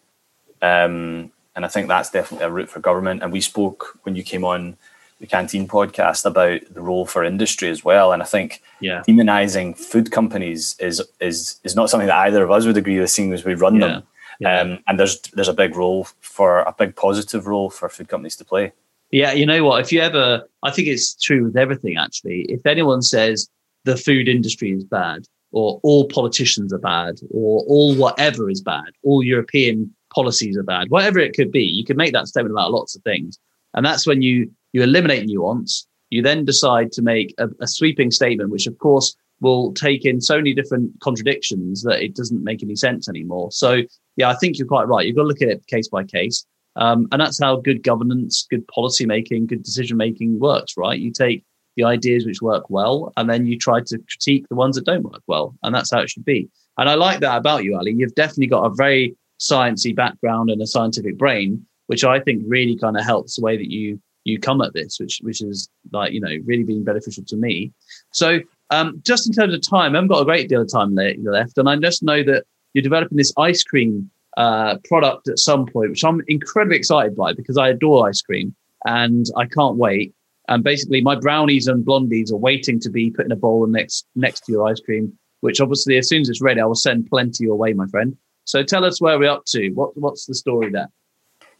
um, 0.60 1.30
and 1.54 1.64
I 1.64 1.68
think 1.68 1.88
that's 1.88 2.10
definitely 2.10 2.46
a 2.46 2.50
route 2.50 2.68
for 2.68 2.80
government. 2.80 3.22
And 3.22 3.32
we 3.32 3.40
spoke 3.40 3.98
when 4.02 4.16
you 4.16 4.22
came 4.22 4.44
on 4.44 4.76
the 5.22 5.26
Canteen 5.26 5.68
podcast 5.68 6.26
about 6.26 6.60
the 6.74 6.82
role 6.82 7.06
for 7.06 7.22
industry 7.22 7.70
as 7.70 7.84
well. 7.84 8.12
And 8.12 8.22
I 8.22 8.26
think 8.26 8.60
yeah. 8.80 9.02
demonizing 9.06 9.78
food 9.78 10.10
companies 10.10 10.76
is 10.80 11.00
is 11.20 11.60
is 11.62 11.76
not 11.76 11.88
something 11.88 12.08
that 12.08 12.26
either 12.26 12.42
of 12.42 12.50
us 12.50 12.66
would 12.66 12.76
agree 12.76 12.98
with, 12.98 13.10
seeing 13.10 13.32
as 13.32 13.44
we 13.44 13.54
run 13.54 13.76
yeah. 13.76 13.86
them. 13.86 14.02
Yeah. 14.40 14.60
Um, 14.60 14.78
and 14.88 14.98
there's 14.98 15.20
there's 15.34 15.48
a 15.48 15.54
big 15.54 15.76
role 15.76 16.08
for 16.20 16.60
a 16.62 16.74
big 16.76 16.96
positive 16.96 17.46
role 17.46 17.70
for 17.70 17.88
food 17.88 18.08
companies 18.08 18.36
to 18.36 18.44
play. 18.44 18.72
Yeah, 19.12 19.32
you 19.32 19.46
know 19.46 19.62
what? 19.62 19.80
If 19.80 19.92
you 19.92 20.00
ever, 20.00 20.48
I 20.62 20.70
think 20.72 20.88
it's 20.88 21.14
true 21.14 21.44
with 21.44 21.56
everything. 21.56 21.96
Actually, 21.96 22.42
if 22.48 22.66
anyone 22.66 23.02
says 23.02 23.48
the 23.84 23.96
food 23.96 24.26
industry 24.26 24.72
is 24.72 24.84
bad, 24.84 25.28
or 25.52 25.80
all 25.82 26.08
politicians 26.08 26.72
are 26.72 26.78
bad, 26.78 27.20
or 27.30 27.62
all 27.66 27.94
whatever 27.94 28.50
is 28.50 28.60
bad, 28.60 28.90
all 29.02 29.22
European 29.22 29.94
policies 30.14 30.56
are 30.56 30.62
bad, 30.62 30.90
whatever 30.90 31.18
it 31.18 31.34
could 31.34 31.52
be. 31.52 31.64
You 31.64 31.84
can 31.84 31.96
make 31.96 32.12
that 32.12 32.28
statement 32.28 32.52
about 32.52 32.72
lots 32.72 32.96
of 32.96 33.02
things. 33.02 33.38
And 33.74 33.84
that's 33.86 34.06
when 34.06 34.22
you 34.22 34.50
you 34.72 34.82
eliminate 34.82 35.26
nuance. 35.26 35.86
You 36.10 36.22
then 36.22 36.44
decide 36.44 36.92
to 36.92 37.02
make 37.02 37.34
a, 37.38 37.48
a 37.60 37.66
sweeping 37.66 38.10
statement, 38.10 38.50
which 38.50 38.66
of 38.66 38.78
course 38.78 39.14
will 39.40 39.72
take 39.72 40.04
in 40.04 40.20
so 40.20 40.36
many 40.36 40.54
different 40.54 40.92
contradictions 41.00 41.82
that 41.82 42.02
it 42.02 42.14
doesn't 42.14 42.44
make 42.44 42.62
any 42.62 42.76
sense 42.76 43.08
anymore. 43.08 43.50
So 43.50 43.82
yeah, 44.16 44.28
I 44.28 44.34
think 44.34 44.58
you're 44.58 44.68
quite 44.68 44.88
right. 44.88 45.06
You've 45.06 45.16
got 45.16 45.22
to 45.22 45.28
look 45.28 45.42
at 45.42 45.48
it 45.48 45.66
case 45.66 45.88
by 45.88 46.04
case. 46.04 46.46
Um, 46.76 47.08
and 47.12 47.20
that's 47.20 47.40
how 47.40 47.56
good 47.56 47.82
governance, 47.82 48.46
good 48.48 48.66
policy 48.68 49.04
making, 49.04 49.46
good 49.46 49.62
decision 49.62 49.96
making 49.96 50.38
works, 50.38 50.74
right? 50.76 50.98
You 50.98 51.12
take 51.12 51.44
the 51.76 51.84
ideas 51.84 52.26
which 52.26 52.42
work 52.42 52.68
well, 52.68 53.12
and 53.16 53.28
then 53.28 53.46
you 53.46 53.58
try 53.58 53.80
to 53.80 53.98
critique 53.98 54.46
the 54.48 54.54
ones 54.54 54.76
that 54.76 54.84
don't 54.84 55.04
work 55.04 55.22
well. 55.26 55.54
And 55.62 55.74
that's 55.74 55.90
how 55.90 56.00
it 56.00 56.10
should 56.10 56.24
be. 56.24 56.48
And 56.78 56.88
I 56.88 56.94
like 56.94 57.20
that 57.20 57.36
about 57.36 57.64
you, 57.64 57.76
Ali. 57.76 57.92
You've 57.92 58.14
definitely 58.14 58.46
got 58.46 58.64
a 58.64 58.74
very 58.74 59.16
sciencey 59.40 59.94
background 59.94 60.50
and 60.50 60.62
a 60.62 60.66
scientific 60.66 61.18
brain, 61.18 61.64
which 61.86 62.04
I 62.04 62.20
think 62.20 62.42
really 62.46 62.76
kind 62.76 62.96
of 62.96 63.04
helps 63.04 63.36
the 63.36 63.42
way 63.42 63.56
that 63.56 63.70
you 63.70 64.00
you 64.24 64.38
come 64.38 64.60
at 64.60 64.72
this, 64.72 65.00
which 65.00 65.20
which 65.22 65.42
is 65.42 65.68
like 65.92 66.12
you 66.12 66.20
know 66.20 66.36
really 66.44 66.64
being 66.64 66.84
beneficial 66.84 67.24
to 67.26 67.36
me. 67.36 67.72
So 68.12 68.40
um, 68.70 69.02
just 69.04 69.26
in 69.26 69.32
terms 69.32 69.54
of 69.54 69.60
time, 69.68 69.92
I 69.92 69.96
haven't 69.96 70.08
got 70.08 70.22
a 70.22 70.24
great 70.24 70.48
deal 70.48 70.62
of 70.62 70.72
time 70.72 70.94
left, 70.94 71.58
and 71.58 71.68
I 71.68 71.76
just 71.76 72.02
know 72.02 72.22
that 72.22 72.44
you're 72.74 72.82
developing 72.82 73.18
this 73.18 73.32
ice 73.36 73.62
cream 73.62 74.10
uh, 74.36 74.76
product 74.84 75.28
at 75.28 75.38
some 75.38 75.66
point, 75.66 75.90
which 75.90 76.04
I'm 76.04 76.22
incredibly 76.28 76.76
excited 76.76 77.16
by 77.16 77.32
because 77.34 77.58
I 77.58 77.68
adore 77.68 78.08
ice 78.08 78.22
cream 78.22 78.54
and 78.86 79.26
I 79.36 79.46
can't 79.46 79.76
wait. 79.76 80.14
And 80.52 80.62
basically, 80.62 81.00
my 81.00 81.14
brownies 81.14 81.66
and 81.66 81.82
blondies 81.82 82.30
are 82.30 82.36
waiting 82.36 82.78
to 82.80 82.90
be 82.90 83.10
put 83.10 83.24
in 83.24 83.32
a 83.32 83.36
bowl 83.36 83.66
next 83.66 84.06
next 84.14 84.40
to 84.44 84.52
your 84.52 84.68
ice 84.68 84.80
cream. 84.80 85.10
Which 85.40 85.62
obviously, 85.62 85.96
as 85.96 86.10
soon 86.10 86.20
as 86.20 86.28
it's 86.28 86.42
ready, 86.42 86.60
I 86.60 86.66
will 86.66 86.74
send 86.74 87.08
plenty 87.08 87.44
your 87.44 87.56
way, 87.56 87.72
my 87.72 87.86
friend. 87.86 88.14
So 88.44 88.62
tell 88.62 88.84
us 88.84 89.00
where 89.00 89.18
we're 89.18 89.30
up 89.30 89.46
to. 89.46 89.70
What 89.70 89.96
what's 89.96 90.26
the 90.26 90.34
story 90.34 90.68
there? 90.68 90.90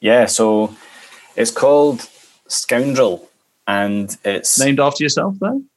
Yeah, 0.00 0.26
so 0.26 0.76
it's 1.36 1.50
called 1.50 2.06
Scoundrel, 2.48 3.30
and 3.66 4.14
it's 4.26 4.60
named 4.60 4.78
after 4.78 5.02
yourself, 5.02 5.36
though. 5.40 5.62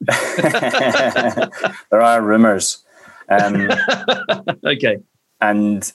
there 1.90 2.02
are 2.02 2.20
rumors. 2.20 2.84
Um, 3.30 3.70
okay, 4.66 4.98
and 5.40 5.90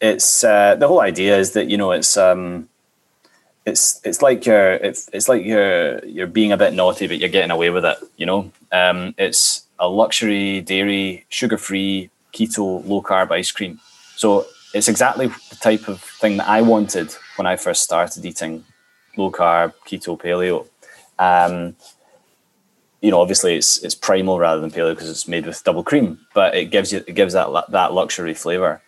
it's 0.00 0.42
uh, 0.42 0.74
the 0.74 0.88
whole 0.88 1.00
idea 1.00 1.38
is 1.38 1.52
that 1.52 1.70
you 1.70 1.76
know 1.76 1.92
it's 1.92 2.16
um, 2.16 2.68
it's 3.66 4.00
it's 4.04 4.20
like 4.20 4.44
you're 4.44 4.74
it's, 4.74 5.08
it's 5.12 5.28
like 5.28 5.44
you're 5.44 6.04
you're 6.04 6.26
being 6.26 6.52
a 6.52 6.56
bit 6.56 6.74
naughty, 6.74 7.06
but 7.06 7.18
you're 7.18 7.28
getting 7.28 7.50
away 7.50 7.70
with 7.70 7.84
it. 7.84 7.98
You 8.16 8.26
know, 8.26 8.52
um, 8.72 9.14
it's 9.16 9.66
a 9.78 9.88
luxury 9.88 10.60
dairy, 10.60 11.24
sugar 11.28 11.56
free, 11.56 12.10
keto, 12.32 12.86
low 12.86 13.02
carb 13.02 13.30
ice 13.30 13.50
cream. 13.50 13.80
So 14.16 14.46
it's 14.74 14.88
exactly 14.88 15.28
the 15.28 15.56
type 15.56 15.88
of 15.88 16.00
thing 16.00 16.36
that 16.36 16.48
I 16.48 16.62
wanted 16.62 17.14
when 17.36 17.46
I 17.46 17.56
first 17.56 17.82
started 17.82 18.24
eating 18.24 18.64
low 19.16 19.30
carb, 19.30 19.72
keto, 19.86 20.20
paleo. 20.20 20.66
Um, 21.18 21.76
you 23.00 23.10
know, 23.10 23.20
obviously 23.20 23.56
it's 23.56 23.78
it's 23.82 23.94
primal 23.94 24.38
rather 24.38 24.60
than 24.60 24.70
paleo 24.70 24.94
because 24.94 25.08
it's 25.08 25.28
made 25.28 25.46
with 25.46 25.64
double 25.64 25.84
cream, 25.84 26.18
but 26.34 26.54
it 26.54 26.66
gives 26.66 26.92
you 26.92 27.02
it 27.06 27.14
gives 27.14 27.32
that 27.32 27.48
that 27.70 27.92
luxury 27.94 28.34
flavor, 28.34 28.82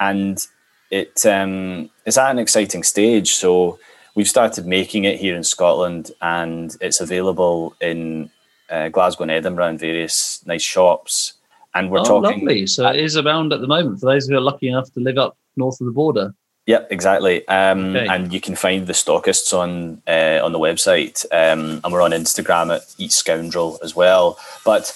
and 0.00 0.46
it 0.90 1.24
um, 1.26 1.90
it's 2.06 2.16
at 2.16 2.30
an 2.30 2.38
exciting 2.38 2.82
stage. 2.82 3.34
So 3.34 3.78
we've 4.14 4.28
started 4.28 4.66
making 4.66 5.04
it 5.04 5.18
here 5.18 5.36
in 5.36 5.44
Scotland, 5.44 6.10
and 6.20 6.76
it's 6.80 7.00
available 7.00 7.74
in 7.80 8.30
uh, 8.70 8.88
Glasgow 8.88 9.22
and 9.22 9.30
Edinburgh 9.30 9.68
in 9.68 9.78
various 9.78 10.44
nice 10.46 10.62
shops 10.62 11.34
and 11.74 11.90
we're 11.90 12.00
oh, 12.00 12.04
talking. 12.04 12.40
Lovely. 12.40 12.66
So 12.66 12.88
it 12.88 12.96
is 12.96 13.16
around 13.16 13.52
at 13.52 13.60
the 13.60 13.66
moment 13.66 14.00
for 14.00 14.06
those 14.06 14.26
who 14.26 14.36
are 14.36 14.40
lucky 14.40 14.68
enough 14.68 14.92
to 14.92 15.00
live 15.00 15.18
up 15.18 15.36
north 15.56 15.80
of 15.80 15.86
the 15.86 15.92
border. 15.92 16.34
Yep, 16.66 16.88
exactly. 16.90 17.46
Um, 17.48 17.96
okay. 17.96 18.06
And 18.06 18.32
you 18.32 18.40
can 18.40 18.54
find 18.54 18.86
the 18.86 18.92
stockists 18.92 19.52
on 19.52 20.00
uh, 20.06 20.44
on 20.44 20.52
the 20.52 20.60
website, 20.60 21.24
um, 21.32 21.80
and 21.82 21.92
we're 21.92 22.02
on 22.02 22.12
Instagram 22.12 22.74
at 22.74 22.82
Eat 22.98 23.10
Scoundrel 23.10 23.78
as 23.82 23.96
well. 23.96 24.38
But 24.64 24.94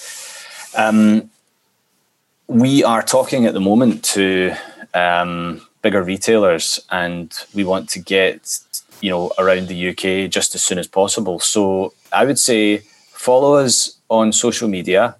um, 0.77 1.29
we 2.47 2.83
are 2.85 3.03
talking 3.03 3.45
at 3.45 3.53
the 3.53 3.59
moment 3.59 4.03
to 4.05 4.53
um, 4.93 5.61
bigger 5.81 6.01
retailers, 6.01 6.79
and 6.89 7.33
we 7.53 7.65
want 7.65 7.89
to 7.89 7.99
get 7.99 8.59
you 9.01 9.09
know 9.09 9.31
around 9.37 9.67
the 9.67 9.89
UK 9.89 10.29
just 10.29 10.55
as 10.55 10.63
soon 10.63 10.77
as 10.77 10.87
possible. 10.87 11.39
So 11.39 11.93
I 12.11 12.25
would 12.25 12.39
say 12.39 12.79
follow 13.11 13.55
us 13.55 13.97
on 14.09 14.31
social 14.31 14.67
media 14.67 15.15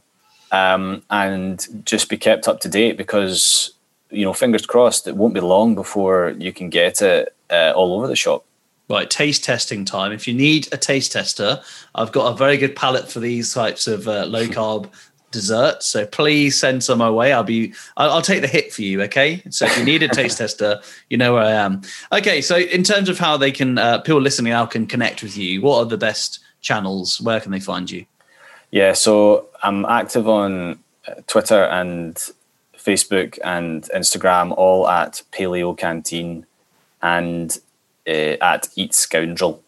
um, 0.51 1.03
and 1.09 1.65
just 1.85 2.09
be 2.09 2.17
kept 2.17 2.47
up 2.47 2.59
to 2.61 2.69
date 2.69 2.97
because 2.97 3.73
you 4.09 4.25
know, 4.25 4.33
fingers 4.33 4.65
crossed, 4.65 5.07
it 5.07 5.15
won't 5.15 5.33
be 5.33 5.39
long 5.39 5.75
before 5.75 6.33
you 6.37 6.53
can 6.53 6.69
get 6.69 7.01
it 7.01 7.35
uh, 7.49 7.73
all 7.75 7.93
over 7.93 8.07
the 8.07 8.15
shop. 8.15 8.45
Right, 8.89 9.09
taste 9.09 9.43
testing 9.43 9.83
time. 9.83 10.13
If 10.13 10.27
you 10.27 10.33
need 10.33 10.69
a 10.71 10.77
taste 10.77 11.11
tester, 11.11 11.61
I've 11.93 12.13
got 12.13 12.31
a 12.31 12.37
very 12.37 12.55
good 12.55 12.75
palate 12.75 13.11
for 13.11 13.19
these 13.19 13.53
types 13.53 13.85
of 13.85 14.07
uh, 14.07 14.25
low 14.25 14.47
carb 14.47 14.89
desserts. 15.37 15.85
So 15.85 16.05
please 16.05 16.59
send 16.59 16.83
some 16.83 16.97
my 16.97 17.09
way. 17.09 17.31
I'll 17.31 17.43
be, 17.43 17.73
I'll, 17.95 18.11
I'll, 18.11 18.21
take 18.21 18.41
the 18.41 18.47
hit 18.47 18.73
for 18.73 18.81
you. 18.81 19.03
Okay. 19.03 19.43
So 19.49 19.65
if 19.65 19.77
you 19.77 19.85
need 19.85 20.03
a 20.03 20.07
taste 20.07 20.39
tester, 20.39 20.81
you 21.09 21.17
know 21.17 21.33
where 21.33 21.43
I 21.43 21.51
am. 21.51 21.81
Okay. 22.11 22.41
So 22.41 22.57
in 22.57 22.83
terms 22.83 23.07
of 23.07 23.19
how 23.19 23.37
they 23.37 23.51
can, 23.51 23.77
uh, 23.77 23.99
people 23.99 24.21
listening 24.21 24.51
now 24.51 24.65
can 24.65 24.87
connect 24.87 25.21
with 25.21 25.37
you, 25.37 25.61
what 25.61 25.77
are 25.77 25.85
the 25.85 25.97
best 25.97 26.39
channels? 26.61 27.21
Where 27.21 27.39
can 27.39 27.51
they 27.51 27.59
find 27.59 27.89
you? 27.89 28.05
Yeah, 28.71 28.93
so 28.93 29.47
I'm 29.63 29.85
active 29.85 30.27
on 30.27 30.79
uh, 31.07 31.13
Twitter 31.27 31.63
and 31.63 32.15
Facebook 32.77 33.39
and 33.43 33.83
Instagram, 33.95 34.53
all 34.57 34.87
at 34.89 35.21
Paleo 35.31 35.77
Canteen 35.77 36.45
and 37.01 37.57
uh, 38.07 38.35
at 38.41 38.67
Eat 38.75 38.93
Scoundrel. 38.93 39.63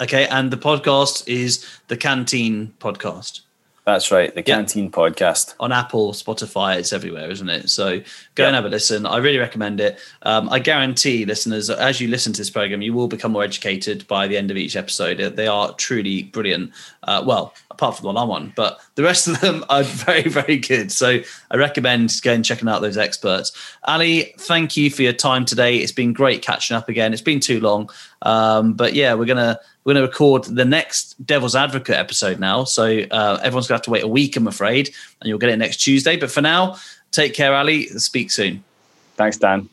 Okay, 0.00 0.26
and 0.28 0.50
the 0.50 0.56
podcast 0.56 1.26
is 1.28 1.66
the 1.88 1.96
Canteen 1.96 2.72
Podcast. 2.78 3.40
That's 3.88 4.12
right, 4.12 4.34
the 4.34 4.42
Canteen 4.42 4.84
yep. 4.84 4.92
Podcast 4.92 5.54
on 5.58 5.72
Apple, 5.72 6.12
Spotify, 6.12 6.76
it's 6.76 6.92
everywhere, 6.92 7.30
isn't 7.30 7.48
it? 7.48 7.70
So 7.70 8.00
go 8.34 8.42
yep. 8.42 8.48
and 8.48 8.54
have 8.54 8.66
a 8.66 8.68
listen. 8.68 9.06
I 9.06 9.16
really 9.16 9.38
recommend 9.38 9.80
it. 9.80 9.98
Um, 10.24 10.50
I 10.50 10.58
guarantee, 10.58 11.24
listeners, 11.24 11.70
as 11.70 11.98
you 11.98 12.08
listen 12.08 12.34
to 12.34 12.38
this 12.38 12.50
program, 12.50 12.82
you 12.82 12.92
will 12.92 13.08
become 13.08 13.32
more 13.32 13.44
educated 13.44 14.06
by 14.06 14.26
the 14.26 14.36
end 14.36 14.50
of 14.50 14.58
each 14.58 14.76
episode. 14.76 15.16
They 15.36 15.46
are 15.46 15.72
truly 15.76 16.24
brilliant. 16.24 16.70
Uh, 17.04 17.24
well, 17.26 17.54
apart 17.70 17.96
from 17.96 18.02
the 18.02 18.06
one 18.08 18.22
I'm 18.22 18.30
on, 18.30 18.52
but 18.54 18.78
the 18.96 19.02
rest 19.02 19.26
of 19.26 19.40
them 19.40 19.64
are 19.70 19.82
very, 19.84 20.28
very 20.28 20.58
good. 20.58 20.92
So 20.92 21.20
I 21.50 21.56
recommend 21.56 22.12
going 22.22 22.42
checking 22.42 22.68
out 22.68 22.82
those 22.82 22.98
experts. 22.98 23.52
Ali, 23.84 24.34
thank 24.36 24.76
you 24.76 24.90
for 24.90 25.00
your 25.00 25.14
time 25.14 25.46
today. 25.46 25.78
It's 25.78 25.92
been 25.92 26.12
great 26.12 26.42
catching 26.42 26.76
up 26.76 26.90
again. 26.90 27.14
It's 27.14 27.22
been 27.22 27.40
too 27.40 27.58
long, 27.58 27.88
um, 28.20 28.74
but 28.74 28.92
yeah, 28.92 29.14
we're 29.14 29.24
gonna 29.24 29.58
we're 29.88 29.94
going 29.94 30.04
to 30.04 30.10
record 30.10 30.44
the 30.44 30.66
next 30.66 31.14
Devil's 31.24 31.56
Advocate 31.56 31.96
episode 31.96 32.38
now. 32.38 32.64
So 32.64 32.84
uh, 32.84 33.40
everyone's 33.42 33.68
going 33.68 33.68
to 33.68 33.74
have 33.76 33.82
to 33.84 33.90
wait 33.90 34.02
a 34.02 34.08
week, 34.08 34.36
I'm 34.36 34.46
afraid, 34.46 34.94
and 35.18 35.28
you'll 35.30 35.38
get 35.38 35.48
it 35.48 35.56
next 35.56 35.78
Tuesday. 35.78 36.18
But 36.18 36.30
for 36.30 36.42
now, 36.42 36.76
take 37.10 37.32
care, 37.32 37.54
Ali. 37.54 37.86
Speak 37.86 38.30
soon. 38.30 38.62
Thanks, 39.16 39.38
Dan. 39.38 39.70